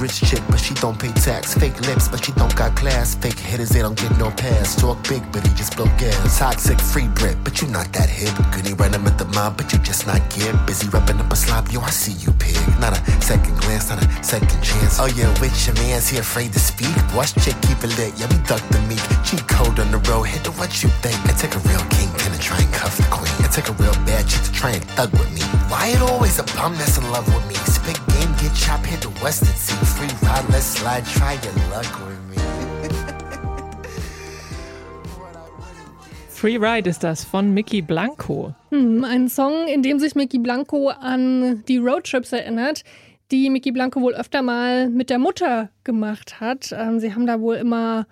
Rich 0.00 0.22
chick, 0.28 0.42
but 0.50 0.58
she 0.58 0.74
don't 0.74 0.98
pay 0.98 1.12
tax. 1.12 1.54
Fake 1.54 1.80
lips, 1.86 2.08
but 2.08 2.24
she 2.24 2.32
don't 2.32 2.54
got 2.56 2.74
class. 2.76 3.14
Fake 3.14 3.38
hitters, 3.38 3.70
they 3.70 3.80
don't 3.80 3.96
get 3.96 4.10
no 4.18 4.30
pass. 4.30 4.74
Talk 4.74 4.98
big, 5.08 5.22
but 5.32 5.46
he 5.46 5.54
just 5.54 5.76
blow 5.76 5.86
gas. 5.96 6.38
Toxic, 6.38 6.78
free 6.80 7.08
Brit, 7.08 7.36
but 7.44 7.62
you 7.62 7.68
not 7.68 7.90
that 7.92 8.10
hip. 8.10 8.34
Goody 8.52 8.74
run 8.74 8.92
him 8.92 9.06
at 9.06 9.18
the 9.18 9.24
mob, 9.26 9.56
but 9.56 9.72
you 9.72 9.78
just 9.78 10.06
not 10.06 10.20
get. 10.30 10.52
Busy 10.66 10.88
wrapping 10.88 11.20
up 11.20 11.32
a 11.32 11.36
slob, 11.36 11.68
yo, 11.68 11.80
I 11.80 11.90
see 11.90 12.12
you, 12.12 12.32
pig. 12.32 12.58
Not 12.80 12.98
a 12.98 13.22
second 13.22 13.56
glance, 13.60 13.88
not 13.88 14.02
a 14.02 14.24
second 14.24 14.60
chance. 14.62 14.98
Oh, 14.98 15.06
yeah, 15.06 15.30
with 15.40 15.54
your 15.66 15.74
man's 15.76 16.08
he 16.08 16.18
afraid 16.18 16.52
to 16.52 16.58
speak. 16.58 16.94
Watch 17.14 17.34
chick, 17.36 17.56
keep 17.62 17.78
it 17.84 17.96
lit, 17.96 18.12
yeah, 18.18 18.26
we 18.28 18.36
duck 18.44 18.62
the 18.68 18.80
meek. 18.90 19.04
Cheat 19.24 19.46
code 19.48 19.78
on 19.78 19.90
the 19.90 19.98
road, 20.10 20.24
hit 20.24 20.42
the 20.44 20.50
what 20.58 20.82
you 20.82 20.90
think. 21.00 21.16
I 21.24 21.32
take 21.32 21.54
a 21.54 21.62
real 21.70 21.84
king 21.96 22.10
to 22.18 22.40
try 22.40 22.58
and 22.60 22.72
cuff 22.74 22.96
the 22.96 23.04
queen. 23.10 23.32
I 23.40 23.48
take 23.48 23.68
a 23.68 23.72
real 23.80 23.94
bad 24.04 24.28
chick 24.28 24.42
to 24.42 24.52
try 24.52 24.70
and 24.72 24.84
thug 24.96 25.12
with 25.12 25.32
me. 25.32 25.40
Why 25.70 25.88
it 25.88 26.02
always 26.02 26.38
a 26.38 26.44
bum 26.58 26.74
that's 26.74 26.98
in 26.98 27.08
love 27.10 27.26
with 27.32 27.46
me? 27.46 27.54
Game, 27.84 28.13
get 28.44 28.54
chopped, 28.54 28.86
hit 28.86 29.00
the 29.00 29.08
Western 29.22 29.54
Sea. 29.54 29.74
Free 29.96 30.28
ride, 30.28 30.44
let's 30.50 30.66
slide, 30.66 31.04
try 31.06 31.32
your 31.42 31.54
luck 31.70 31.88
with 32.06 32.20
me. 32.28 32.42
Free 36.28 36.58
Ride 36.58 36.90
ist 36.90 37.02
das 37.02 37.24
von 37.24 37.54
Mickey 37.54 37.80
Blanco. 37.80 38.54
Hm, 38.70 39.02
ein 39.04 39.28
Song, 39.28 39.66
in 39.66 39.82
dem 39.82 39.98
sich 39.98 40.14
Mickey 40.14 40.38
Blanco 40.38 40.88
an 40.88 41.64
die 41.68 41.78
Roadtrips 41.78 42.32
erinnert, 42.32 42.84
die 43.30 43.48
Mickey 43.48 43.72
Blanco 43.72 44.02
wohl 44.02 44.14
öfter 44.14 44.42
mal 44.42 44.90
mit 44.90 45.08
der 45.08 45.18
Mutter 45.18 45.70
gemacht 45.84 46.40
hat. 46.40 46.74
Ähm, 46.76 47.00
sie 47.00 47.14
haben 47.14 47.26
da 47.26 47.40
wohl 47.40 47.56
immer 47.56 48.06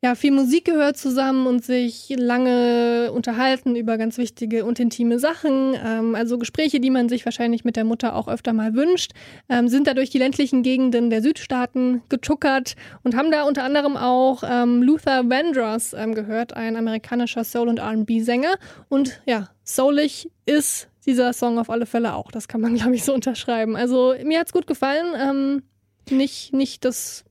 ja, 0.00 0.14
viel 0.14 0.30
Musik 0.30 0.64
gehört 0.64 0.96
zusammen 0.96 1.48
und 1.48 1.64
sich 1.64 2.14
lange 2.16 3.10
unterhalten 3.12 3.74
über 3.74 3.98
ganz 3.98 4.16
wichtige 4.16 4.64
und 4.64 4.78
intime 4.78 5.18
Sachen. 5.18 5.74
Ähm, 5.74 6.14
also 6.14 6.38
Gespräche, 6.38 6.78
die 6.78 6.90
man 6.90 7.08
sich 7.08 7.24
wahrscheinlich 7.24 7.64
mit 7.64 7.74
der 7.74 7.84
Mutter 7.84 8.14
auch 8.14 8.28
öfter 8.28 8.52
mal 8.52 8.74
wünscht, 8.74 9.10
ähm, 9.48 9.68
sind 9.68 9.88
da 9.88 9.94
durch 9.94 10.10
die 10.10 10.18
ländlichen 10.18 10.62
Gegenden 10.62 11.10
der 11.10 11.20
Südstaaten 11.20 12.02
getuckert 12.08 12.76
und 13.02 13.16
haben 13.16 13.32
da 13.32 13.42
unter 13.42 13.64
anderem 13.64 13.96
auch 13.96 14.44
ähm, 14.48 14.82
Luther 14.84 15.28
Vandross 15.28 15.94
ähm, 15.94 16.14
gehört, 16.14 16.54
ein 16.54 16.76
amerikanischer 16.76 17.42
Soul- 17.42 17.68
und 17.68 17.78
R&B-Sänger. 17.78 18.54
Und 18.88 19.20
ja, 19.26 19.48
soulig 19.64 20.30
ist 20.46 20.88
dieser 21.06 21.32
Song 21.32 21.58
auf 21.58 21.70
alle 21.70 21.86
Fälle 21.86 22.14
auch. 22.14 22.30
Das 22.30 22.46
kann 22.46 22.60
man, 22.60 22.74
glaube 22.76 22.94
ich, 22.94 23.04
so 23.04 23.14
unterschreiben. 23.14 23.74
Also 23.74 24.14
mir 24.22 24.38
hat's 24.38 24.52
gut 24.52 24.68
gefallen. 24.68 25.14
Ähm, 25.18 25.62
nicht, 26.10 26.52
nicht 26.52 26.84
das 26.84 27.24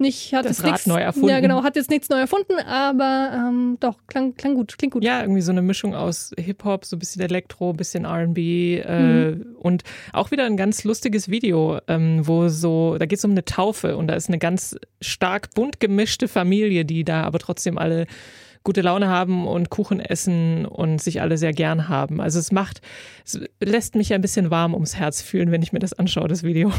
nicht, 0.00 0.32
hat 0.32 0.44
Das 0.44 0.58
jetzt 0.58 0.64
Rad 0.64 0.72
nichts, 0.72 0.86
neu 0.86 1.00
erfunden. 1.00 1.28
Ja, 1.28 1.40
genau, 1.40 1.62
hat 1.62 1.76
jetzt 1.76 1.90
nichts 1.90 2.08
neu 2.08 2.18
erfunden, 2.18 2.58
aber 2.66 3.30
ähm, 3.34 3.76
doch, 3.80 3.96
klang, 4.06 4.34
klang 4.34 4.54
gut, 4.54 4.78
klingt 4.78 4.94
gut. 4.94 5.04
Ja, 5.04 5.20
irgendwie 5.20 5.40
so 5.40 5.50
eine 5.52 5.62
Mischung 5.62 5.94
aus 5.94 6.32
Hip-Hop, 6.38 6.84
so 6.84 6.96
ein 6.96 6.98
bisschen 6.98 7.22
Elektro, 7.22 7.70
ein 7.70 7.76
bisschen 7.76 8.06
RB 8.06 8.38
äh, 8.38 9.30
Mhm. 9.32 9.56
und 9.58 9.82
auch 10.12 10.30
wieder 10.30 10.44
ein 10.46 10.56
ganz 10.56 10.84
lustiges 10.84 11.28
Video, 11.28 11.78
ähm, 11.88 12.26
wo 12.26 12.48
so, 12.48 12.96
da 12.98 13.06
geht 13.06 13.18
es 13.18 13.24
um 13.24 13.32
eine 13.32 13.44
Taufe 13.44 13.96
und 13.96 14.06
da 14.08 14.14
ist 14.14 14.28
eine 14.28 14.38
ganz 14.38 14.76
stark 15.00 15.54
bunt 15.54 15.80
gemischte 15.80 16.28
Familie, 16.28 16.84
die 16.84 17.04
da 17.04 17.22
aber 17.24 17.38
trotzdem 17.38 17.78
alle 17.78 18.06
gute 18.64 18.82
Laune 18.82 19.08
haben 19.08 19.46
und 19.46 19.70
Kuchen 19.70 19.98
essen 20.00 20.66
und 20.66 21.00
sich 21.00 21.20
alle 21.22 21.38
sehr 21.38 21.52
gern 21.52 21.88
haben. 21.88 22.20
Also 22.20 22.38
es 22.38 22.52
macht, 22.52 22.82
es 23.24 23.40
lässt 23.60 23.94
mich 23.94 24.12
ein 24.12 24.20
bisschen 24.20 24.50
warm 24.50 24.74
ums 24.74 24.96
Herz 24.96 25.22
fühlen, 25.22 25.50
wenn 25.50 25.62
ich 25.62 25.72
mir 25.72 25.78
das 25.78 25.92
anschaue, 25.94 26.28
das 26.28 26.42
Video. 26.42 26.70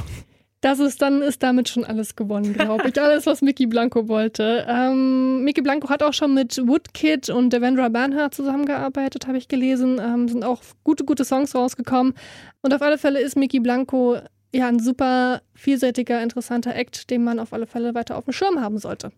Das 0.62 0.80
ist, 0.80 1.02
dann 1.02 1.22
ist 1.22 1.42
damit 1.42 1.70
schon 1.70 1.86
alles 1.86 2.18
gewonnen, 2.18 2.54
glaube 2.54 2.90
ich. 2.90 3.02
Alles, 3.02 3.26
was 3.26 3.42
Mickey 3.42 3.66
Blanco 3.66 4.10
wollte. 4.10 4.66
Ähm, 4.68 5.44
Mickey 5.46 5.62
Blanco 5.62 5.90
hat 5.90 6.04
auch 6.04 6.14
schon 6.14 6.34
mit 6.34 6.58
Woodkid 6.58 7.30
und 7.30 7.54
Devendra 7.54 7.88
Banhart 7.88 8.34
zusammengearbeitet, 8.34 9.26
habe 9.28 9.38
ich 9.38 9.48
gelesen. 9.48 10.02
Ähm, 10.04 10.28
sind 10.28 10.44
auch 10.44 10.62
gute, 10.84 11.06
gute 11.06 11.24
Songs 11.24 11.56
rausgekommen. 11.56 12.14
Und 12.62 12.74
auf 12.74 12.82
alle 12.82 12.98
Fälle 12.98 13.22
ist 13.22 13.38
Mickey 13.38 13.62
Blanco 13.62 14.18
ja 14.54 14.68
ein 14.68 14.80
super 14.80 15.42
vielseitiger, 15.54 16.22
interessanter 16.22 16.76
Act, 16.76 17.10
den 17.10 17.24
man 17.24 17.40
auf 17.40 17.54
alle 17.54 17.66
Fälle 17.66 17.94
weiter 17.96 18.18
auf 18.18 18.26
dem 18.26 18.34
Schirm 18.34 18.60
haben 18.60 18.80
sollte. 18.80 19.12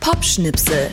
Popschnipsel. 0.00 0.90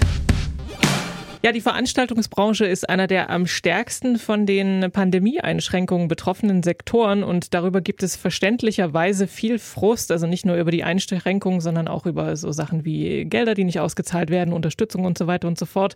Ja, 1.42 1.54
die 1.54 1.62
Veranstaltungsbranche 1.62 2.66
ist 2.66 2.90
einer 2.90 3.08
der 3.08 3.30
am 3.30 3.48
stärksten 3.48 4.20
von 4.20 4.46
den 4.46 4.92
Pandemieeinschränkungen 4.92 6.10
betroffenen 6.10 6.64
Sektoren 6.64 7.24
und 7.24 7.54
darüber 7.54 7.80
gibt 7.80 8.04
es 8.04 8.18
verständlicherweise 8.18 9.26
viel 9.26 9.58
Frust, 9.58 10.12
also 10.12 10.28
nicht 10.28 10.46
nur 10.46 10.58
über 10.58 10.72
die 10.72 10.84
Einschränkungen, 10.84 11.62
sondern 11.62 11.88
auch 11.88 12.06
über 12.06 12.36
so 12.36 12.52
Sachen 12.52 12.84
wie 12.84 13.24
Gelder, 13.24 13.54
die 13.54 13.64
nicht 13.64 13.80
ausgezahlt 13.80 14.30
werden, 14.30 14.54
Unterstützung 14.54 15.06
und 15.06 15.18
so 15.18 15.28
weiter 15.28 15.48
und 15.48 15.58
so 15.58 15.66
fort. 15.66 15.96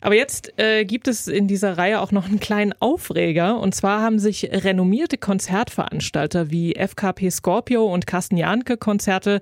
Aber 0.00 0.16
jetzt 0.16 0.52
äh, 0.58 0.84
gibt 0.84 1.06
es 1.06 1.28
in 1.28 1.46
dieser 1.46 1.78
Reihe 1.78 2.00
auch 2.00 2.10
noch 2.10 2.26
einen 2.26 2.40
kleinen 2.40 2.74
Aufreger 2.80 3.60
und 3.60 3.72
zwar 3.72 4.02
haben 4.02 4.18
sich 4.18 4.50
renommierte 4.50 5.16
Konzertveranstalter 5.16 6.50
wie 6.50 6.74
FKP 6.74 7.30
Scorpio 7.30 7.86
und 7.86 8.08
Carsten 8.08 8.36
Janke 8.36 8.76
Konzerte 8.76 9.38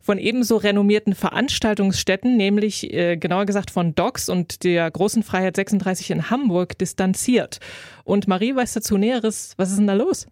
von 0.00 0.18
ebenso 0.18 0.56
renommierten 0.56 1.14
Veranstaltungsstätten, 1.14 2.36
nämlich 2.36 2.92
äh, 2.92 3.16
genauer 3.16 3.46
gesagt 3.46 3.70
von 3.70 3.94
Docs 3.94 4.28
und 4.28 4.64
der 4.64 4.90
Großen 4.90 5.22
Freiheit 5.22 5.56
36 5.56 6.10
in 6.10 6.30
Hamburg, 6.30 6.78
distanziert. 6.78 7.60
Und 8.04 8.26
Marie 8.26 8.54
weiß 8.54 8.72
dazu 8.72 8.96
Näheres. 8.96 9.54
Was 9.56 9.70
ist 9.70 9.78
denn 9.78 9.86
da 9.86 9.94
los? 9.94 10.26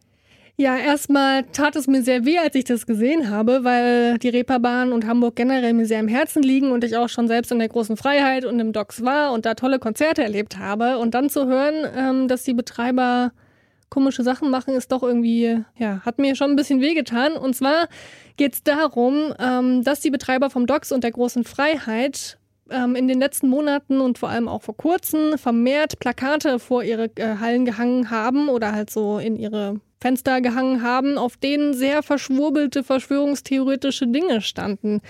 Ja, 0.60 0.76
erstmal 0.76 1.44
tat 1.44 1.76
es 1.76 1.86
mir 1.86 2.02
sehr 2.02 2.24
weh, 2.24 2.36
als 2.38 2.56
ich 2.56 2.64
das 2.64 2.84
gesehen 2.84 3.30
habe, 3.30 3.62
weil 3.62 4.18
die 4.18 4.28
Reeperbahn 4.28 4.92
und 4.92 5.06
Hamburg 5.06 5.36
generell 5.36 5.72
mir 5.72 5.86
sehr 5.86 6.00
am 6.00 6.08
Herzen 6.08 6.42
liegen 6.42 6.72
und 6.72 6.82
ich 6.82 6.96
auch 6.96 7.08
schon 7.08 7.28
selbst 7.28 7.52
in 7.52 7.60
der 7.60 7.68
großen 7.68 7.96
Freiheit 7.96 8.44
und 8.44 8.58
im 8.58 8.72
Docks 8.72 9.04
war 9.04 9.32
und 9.32 9.46
da 9.46 9.54
tolle 9.54 9.78
Konzerte 9.78 10.24
erlebt 10.24 10.58
habe. 10.58 10.98
Und 10.98 11.14
dann 11.14 11.30
zu 11.30 11.46
hören, 11.46 11.74
ähm, 11.96 12.26
dass 12.26 12.42
die 12.42 12.54
Betreiber 12.54 13.30
komische 13.90 14.22
Sachen 14.22 14.50
machen, 14.50 14.74
ist 14.74 14.92
doch 14.92 15.02
irgendwie, 15.02 15.64
ja, 15.76 16.00
hat 16.04 16.18
mir 16.18 16.34
schon 16.36 16.50
ein 16.50 16.56
bisschen 16.56 16.80
wehgetan. 16.80 17.32
Und 17.32 17.54
zwar 17.54 17.88
geht 18.36 18.54
es 18.54 18.62
darum, 18.62 19.34
ähm, 19.38 19.82
dass 19.84 20.00
die 20.00 20.10
Betreiber 20.10 20.50
vom 20.50 20.66
Docks 20.66 20.92
und 20.92 21.04
der 21.04 21.12
großen 21.12 21.44
Freiheit 21.44 22.38
ähm, 22.70 22.96
in 22.96 23.08
den 23.08 23.18
letzten 23.18 23.48
Monaten 23.48 24.00
und 24.00 24.18
vor 24.18 24.28
allem 24.28 24.48
auch 24.48 24.62
vor 24.62 24.76
kurzem 24.76 25.38
vermehrt 25.38 25.98
Plakate 25.98 26.58
vor 26.58 26.82
ihre 26.82 27.10
äh, 27.16 27.36
Hallen 27.40 27.64
gehangen 27.64 28.10
haben 28.10 28.48
oder 28.48 28.72
halt 28.72 28.90
so 28.90 29.18
in 29.18 29.36
ihre 29.36 29.80
Fenster 30.00 30.40
gehangen 30.40 30.82
haben, 30.82 31.18
auf 31.18 31.36
denen 31.36 31.74
sehr 31.74 32.02
verschwurbelte, 32.02 32.84
verschwörungstheoretische 32.84 34.06
Dinge 34.06 34.40
standen. 34.40 35.00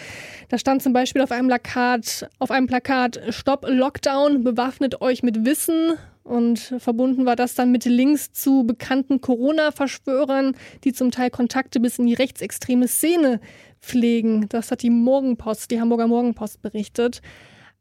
Da 0.49 0.59
stand 0.59 0.83
zum 0.83 0.93
Beispiel 0.93 1.21
auf 1.21 1.31
einem 1.31 1.49
Plakat, 1.49 2.29
auf 2.39 2.51
einem 2.51 2.67
Plakat 2.67 3.21
Stopp 3.31 3.67
Lockdown, 3.69 4.45
bewaffnet 4.45 5.01
euch 5.03 5.23
mit 5.23 5.45
Wissen. 5.45 5.99
Und 6.29 6.75
verbunden 6.79 7.25
war 7.25 7.37
das 7.37 7.55
dann 7.55 7.73
mit 7.73 7.87
Links 7.87 8.33
zu 8.33 8.65
bekannten 8.65 9.23
Corona-Verschwörern, 9.23 10.55
die 10.85 10.93
zum 10.93 11.11
Teil 11.11 11.31
Kontakte 11.31 11.81
bis 11.81 11.99
in 11.99 12.07
die 12.07 12.13
rechtsextreme 12.13 12.87
Szene 12.87 13.41
pflegen. 13.81 14.47
Das 14.51 14.71
hat 14.71 14.83
die 14.83 14.91
Morgenpost, 14.91 15.71
die 15.71 15.81
Hamburger 15.81 16.07
Morgenpost 16.07 16.61
berichtet. 16.61 17.23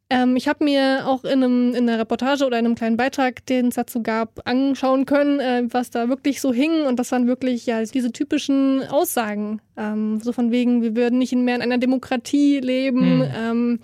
Ähm, 0.09 0.37
ich 0.37 0.47
habe 0.47 0.63
mir 0.63 1.05
auch 1.05 1.25
in, 1.25 1.43
einem, 1.43 1.75
in 1.75 1.89
einer 1.89 1.99
Reportage 1.99 2.45
oder 2.45 2.57
in 2.57 2.65
einem 2.65 2.75
kleinen 2.75 2.95
Beitrag, 2.95 3.45
den 3.47 3.67
es 3.67 3.75
dazu 3.75 4.01
gab, 4.01 4.39
anschauen 4.47 5.05
können, 5.05 5.41
äh, 5.41 5.63
was 5.69 5.89
da 5.89 6.07
wirklich 6.07 6.39
so 6.39 6.53
hing. 6.53 6.85
Und 6.85 6.99
das 6.99 7.11
waren 7.11 7.27
wirklich 7.27 7.65
ja 7.65 7.83
diese 7.83 8.13
typischen 8.13 8.87
Aussagen. 8.87 9.59
Ähm, 9.75 10.21
so 10.21 10.31
von 10.31 10.51
wegen, 10.51 10.81
wir 10.81 10.95
würden 10.95 11.19
nicht 11.19 11.35
mehr 11.35 11.57
in 11.57 11.61
einer 11.61 11.79
Demokratie 11.79 12.61
leben. 12.61 13.23
Hm. 13.23 13.31
Ähm, 13.37 13.79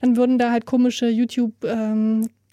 dann 0.00 0.16
würden 0.16 0.38
da 0.38 0.52
halt 0.52 0.66
komische 0.66 1.08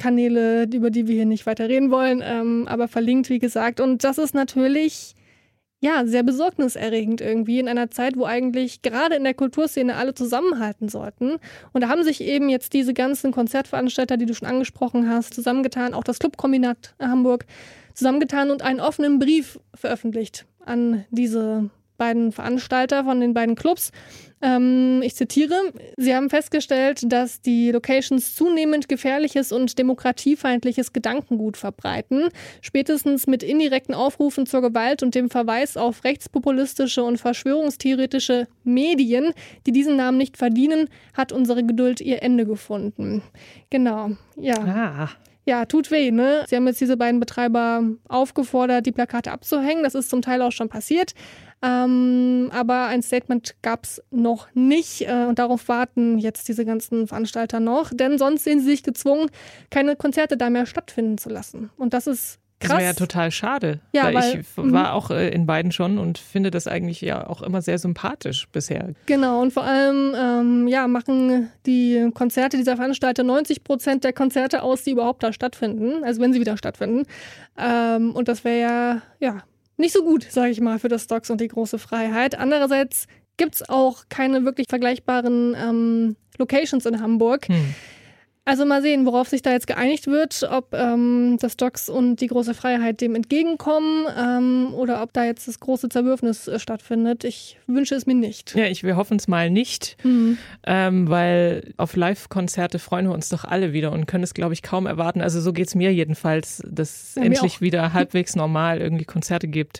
YouTube-Kanäle, 0.01 0.63
über 0.73 0.89
die 0.89 1.07
wir 1.07 1.15
hier 1.15 1.25
nicht 1.25 1.45
weiter 1.45 1.69
reden 1.69 1.91
wollen, 1.91 2.21
ähm, 2.23 2.67
aber 2.67 2.87
verlinkt, 2.87 3.29
wie 3.29 3.39
gesagt. 3.39 3.79
Und 3.79 4.03
das 4.03 4.17
ist 4.17 4.33
natürlich 4.33 5.15
ja, 5.83 6.05
sehr 6.05 6.21
besorgniserregend 6.21 7.21
irgendwie 7.21 7.59
in 7.59 7.67
einer 7.67 7.89
Zeit, 7.89 8.15
wo 8.15 8.25
eigentlich 8.25 8.83
gerade 8.83 9.15
in 9.15 9.23
der 9.23 9.33
Kulturszene 9.33 9.95
alle 9.95 10.13
zusammenhalten 10.13 10.89
sollten. 10.89 11.37
Und 11.73 11.81
da 11.81 11.89
haben 11.89 12.03
sich 12.03 12.21
eben 12.21 12.49
jetzt 12.49 12.73
diese 12.73 12.93
ganzen 12.93 13.31
Konzertveranstalter, 13.31 14.17
die 14.17 14.27
du 14.27 14.35
schon 14.35 14.47
angesprochen 14.47 15.09
hast, 15.09 15.33
zusammengetan, 15.33 15.95
auch 15.95 16.03
das 16.03 16.19
Clubkombinat 16.19 16.93
Hamburg, 16.99 17.45
zusammengetan 17.95 18.51
und 18.51 18.61
einen 18.61 18.79
offenen 18.79 19.17
Brief 19.17 19.59
veröffentlicht 19.73 20.45
an 20.63 21.03
diese 21.09 21.71
beiden 21.97 22.31
Veranstalter 22.31 23.03
von 23.03 23.19
den 23.19 23.33
beiden 23.33 23.55
Clubs. 23.55 23.91
Ähm, 24.41 25.01
ich 25.03 25.15
zitiere, 25.15 25.55
sie 25.97 26.15
haben 26.15 26.29
festgestellt, 26.29 27.03
dass 27.05 27.41
die 27.41 27.71
Locations 27.71 28.35
zunehmend 28.35 28.89
gefährliches 28.89 29.51
und 29.51 29.77
demokratiefeindliches 29.77 30.93
Gedankengut 30.93 31.57
verbreiten, 31.57 32.29
spätestens 32.61 33.27
mit 33.27 33.43
indirekten 33.43 33.93
Aufrufen 33.93 34.45
zur 34.45 34.61
Gewalt 34.61 35.03
und 35.03 35.15
dem 35.15 35.29
Verweis 35.29 35.77
auf 35.77 36.03
rechtspopulistische 36.03 37.03
und 37.03 37.17
verschwörungstheoretische 37.17 38.47
Medien, 38.63 39.33
die 39.67 39.71
diesen 39.71 39.95
Namen 39.95 40.17
nicht 40.17 40.37
verdienen, 40.37 40.89
hat 41.13 41.31
unsere 41.31 41.63
Geduld 41.63 42.01
ihr 42.01 42.23
Ende 42.23 42.45
gefunden. 42.45 43.21
Genau, 43.69 44.11
ja. 44.37 44.55
Ah. 44.57 45.09
Ja, 45.43 45.65
tut 45.65 45.89
weh, 45.89 46.11
ne? 46.11 46.45
Sie 46.47 46.55
haben 46.55 46.67
jetzt 46.67 46.81
diese 46.81 46.97
beiden 46.97 47.19
Betreiber 47.19 47.83
aufgefordert, 48.07 48.85
die 48.85 48.91
Plakate 48.91 49.31
abzuhängen. 49.31 49.83
Das 49.83 49.95
ist 49.95 50.09
zum 50.09 50.21
Teil 50.21 50.41
auch 50.43 50.51
schon 50.51 50.69
passiert. 50.69 51.13
Ähm, 51.63 52.49
aber 52.53 52.85
ein 52.87 53.03
Statement 53.03 53.55
gab 53.61 53.83
es 53.83 54.01
noch 54.11 54.47
nicht 54.53 55.01
äh, 55.07 55.25
und 55.27 55.37
darauf 55.39 55.67
warten 55.67 56.17
jetzt 56.17 56.47
diese 56.47 56.65
ganzen 56.65 57.07
Veranstalter 57.07 57.59
noch, 57.59 57.91
denn 57.93 58.17
sonst 58.17 58.43
sehen 58.43 58.59
sie 58.59 58.65
sich 58.65 58.83
gezwungen, 58.83 59.29
keine 59.69 59.95
Konzerte 59.95 60.37
da 60.37 60.49
mehr 60.49 60.65
stattfinden 60.65 61.17
zu 61.17 61.29
lassen. 61.29 61.69
Und 61.77 61.93
das 61.93 62.07
ist 62.07 62.39
Das 62.59 62.69
krass. 62.69 62.79
wäre 62.79 62.89
ja 62.89 62.93
total 62.93 63.29
schade. 63.31 63.79
Ja, 63.93 64.05
weil, 64.05 64.15
weil- 64.15 64.39
ich 64.39 64.47
war 64.55 64.93
auch 64.93 65.11
äh, 65.11 65.29
in 65.29 65.45
beiden 65.45 65.71
schon 65.71 65.99
und 65.99 66.17
finde 66.17 66.49
das 66.49 66.65
eigentlich 66.67 66.99
ja 67.01 67.27
auch 67.27 67.43
immer 67.43 67.61
sehr 67.61 67.77
sympathisch 67.77 68.47
bisher. 68.51 68.93
Genau, 69.05 69.39
und 69.41 69.53
vor 69.53 69.63
allem 69.63 70.15
ähm, 70.17 70.67
ja, 70.67 70.87
machen 70.87 71.51
die 71.67 72.09
Konzerte 72.15 72.57
dieser 72.57 72.75
Veranstalter 72.75 73.21
90 73.23 73.63
Prozent 73.63 74.03
der 74.03 74.13
Konzerte 74.13 74.63
aus, 74.63 74.83
die 74.83 74.91
überhaupt 74.91 75.21
da 75.21 75.31
stattfinden, 75.31 76.03
also 76.03 76.21
wenn 76.21 76.33
sie 76.33 76.39
wieder 76.39 76.57
stattfinden. 76.57 77.03
Ähm, 77.55 78.15
und 78.15 78.27
das 78.27 78.43
wäre 78.43 78.59
ja, 78.59 79.01
ja 79.19 79.43
nicht 79.81 79.93
so 79.93 80.03
gut, 80.03 80.25
sage 80.29 80.51
ich 80.51 80.61
mal, 80.61 80.79
für 80.79 80.87
das 80.87 81.03
Stocks 81.03 81.29
und 81.29 81.41
die 81.41 81.49
große 81.49 81.77
Freiheit. 81.77 82.37
Andererseits 82.37 83.07
gibt 83.37 83.55
es 83.55 83.69
auch 83.69 84.05
keine 84.07 84.45
wirklich 84.45 84.67
vergleichbaren 84.69 85.55
ähm, 85.59 86.15
Locations 86.37 86.85
in 86.85 87.01
Hamburg. 87.01 87.47
Hm. 87.47 87.75
Also 88.51 88.65
mal 88.65 88.81
sehen, 88.81 89.05
worauf 89.05 89.29
sich 89.29 89.41
da 89.41 89.51
jetzt 89.53 89.65
geeinigt 89.65 90.07
wird, 90.07 90.45
ob 90.51 90.73
ähm, 90.73 91.37
das 91.39 91.55
Docks 91.55 91.87
und 91.87 92.17
die 92.17 92.27
große 92.27 92.53
Freiheit 92.53 92.99
dem 92.99 93.15
entgegenkommen 93.15 94.05
ähm, 94.19 94.73
oder 94.73 95.01
ob 95.01 95.13
da 95.13 95.23
jetzt 95.23 95.47
das 95.47 95.61
große 95.61 95.87
Zerwürfnis 95.87 96.49
äh, 96.49 96.59
stattfindet. 96.59 97.23
Ich 97.23 97.57
wünsche 97.65 97.95
es 97.95 98.05
mir 98.05 98.13
nicht. 98.15 98.53
Ja, 98.53 98.65
ich, 98.65 98.83
wir 98.83 98.97
hoffen 98.97 99.15
es 99.15 99.29
mal 99.29 99.49
nicht, 99.49 99.95
Mhm. 100.03 100.37
ähm, 100.67 101.09
weil 101.09 101.73
auf 101.77 101.95
Live-Konzerte 101.95 102.77
freuen 102.79 103.05
wir 103.07 103.13
uns 103.13 103.29
doch 103.29 103.45
alle 103.45 103.71
wieder 103.71 103.93
und 103.93 104.05
können 104.05 104.25
es, 104.25 104.33
glaube 104.33 104.51
ich, 104.53 104.61
kaum 104.63 104.85
erwarten. 104.85 105.21
Also 105.21 105.39
so 105.39 105.53
geht's 105.53 105.73
mir 105.73 105.93
jedenfar, 105.93 106.35
dass 106.41 106.59
es 106.59 107.15
Ja, 107.15 107.23
endlich 107.23 107.61
wieder 107.61 107.93
halbwegs 107.93 108.35
normal 108.35 108.81
irgendwie 108.81 109.05
Konzerte 109.05 109.47
gibt. 109.47 109.79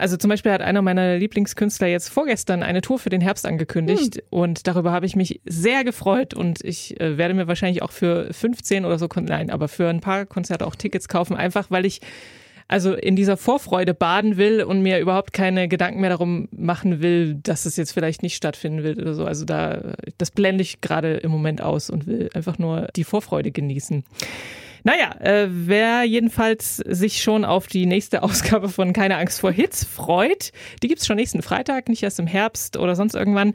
Also 0.00 0.16
zum 0.16 0.28
Beispiel 0.30 0.50
hat 0.52 0.62
einer 0.62 0.82
meiner 0.82 1.16
Lieblingskünstler 1.18 1.86
jetzt 1.86 2.08
vorgestern 2.08 2.62
eine 2.62 2.80
Tour 2.80 2.98
für 2.98 3.10
den 3.10 3.20
Herbst 3.20 3.46
angekündigt 3.46 4.16
Hm. 4.16 4.22
und 4.30 4.66
darüber 4.66 4.92
habe 4.92 5.06
ich 5.06 5.14
mich 5.16 5.40
sehr 5.44 5.84
gefreut 5.84 6.34
und 6.34 6.64
ich 6.64 7.00
äh, 7.00 7.18
werde 7.18 7.34
mir 7.34 7.46
wahrscheinlich 7.46 7.82
auch 7.82 7.92
für 7.92 8.32
15 8.32 8.84
oder 8.84 8.98
so, 8.98 9.08
nein, 9.20 9.50
aber 9.50 9.68
für 9.68 9.88
ein 9.88 10.00
paar 10.00 10.26
Konzerte 10.26 10.66
auch 10.66 10.74
Tickets 10.74 11.08
kaufen, 11.08 11.36
einfach 11.36 11.70
weil 11.70 11.84
ich 11.86 12.00
also 12.68 12.94
in 12.94 13.16
dieser 13.16 13.36
Vorfreude 13.36 13.94
baden 13.94 14.36
will 14.36 14.62
und 14.62 14.80
mir 14.80 15.00
überhaupt 15.00 15.32
keine 15.32 15.66
Gedanken 15.66 16.00
mehr 16.00 16.10
darum 16.10 16.48
machen 16.52 17.02
will, 17.02 17.34
dass 17.34 17.66
es 17.66 17.76
jetzt 17.76 17.90
vielleicht 17.90 18.22
nicht 18.22 18.36
stattfinden 18.36 18.84
will 18.84 19.00
oder 19.00 19.14
so. 19.14 19.24
Also 19.24 19.44
da, 19.44 19.94
das 20.18 20.30
blende 20.30 20.62
ich 20.62 20.80
gerade 20.80 21.16
im 21.16 21.32
Moment 21.32 21.62
aus 21.62 21.90
und 21.90 22.06
will 22.06 22.30
einfach 22.32 22.58
nur 22.58 22.86
die 22.94 23.02
Vorfreude 23.02 23.50
genießen. 23.50 24.04
Naja, 24.84 25.14
äh, 25.20 25.48
wer 25.50 26.04
jedenfalls 26.04 26.76
sich 26.78 27.22
schon 27.22 27.44
auf 27.44 27.66
die 27.66 27.86
nächste 27.86 28.22
Ausgabe 28.24 28.68
von 28.68 28.92
Keine 28.92 29.16
Angst 29.16 29.40
vor 29.40 29.52
Hits 29.52 29.84
freut, 29.84 30.52
die 30.82 30.88
gibt's 30.88 31.06
schon 31.06 31.16
nächsten 31.16 31.42
Freitag, 31.42 31.88
nicht 31.88 32.02
erst 32.02 32.18
im 32.18 32.26
Herbst 32.26 32.76
oder 32.76 32.96
sonst 32.96 33.14
irgendwann. 33.14 33.54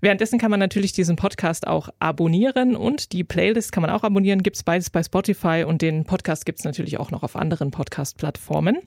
Währenddessen 0.00 0.38
kann 0.38 0.50
man 0.50 0.60
natürlich 0.60 0.92
diesen 0.92 1.16
Podcast 1.16 1.66
auch 1.66 1.88
abonnieren 1.98 2.76
und 2.76 3.12
die 3.12 3.24
Playlist 3.24 3.72
kann 3.72 3.82
man 3.82 3.90
auch 3.90 4.02
abonnieren, 4.02 4.42
gibt's 4.42 4.62
beides 4.62 4.90
bei 4.90 5.02
Spotify 5.02 5.64
und 5.66 5.82
den 5.82 6.04
Podcast 6.04 6.46
gibt's 6.46 6.64
natürlich 6.64 6.98
auch 6.98 7.10
noch 7.10 7.22
auf 7.22 7.36
anderen 7.36 7.70
Podcast-Plattformen. 7.70 8.78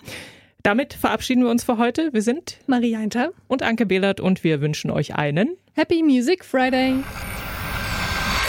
Damit 0.62 0.94
verabschieden 0.94 1.44
wir 1.44 1.50
uns 1.50 1.64
für 1.64 1.78
heute. 1.78 2.12
Wir 2.12 2.22
sind 2.22 2.58
Maria 2.68 3.00
Einter. 3.00 3.32
und 3.48 3.64
Anke 3.64 3.86
Behlert 3.86 4.20
und 4.20 4.44
wir 4.44 4.60
wünschen 4.60 4.92
euch 4.92 5.16
einen 5.16 5.56
Happy 5.74 6.04
Music 6.04 6.44
Friday. 6.44 6.96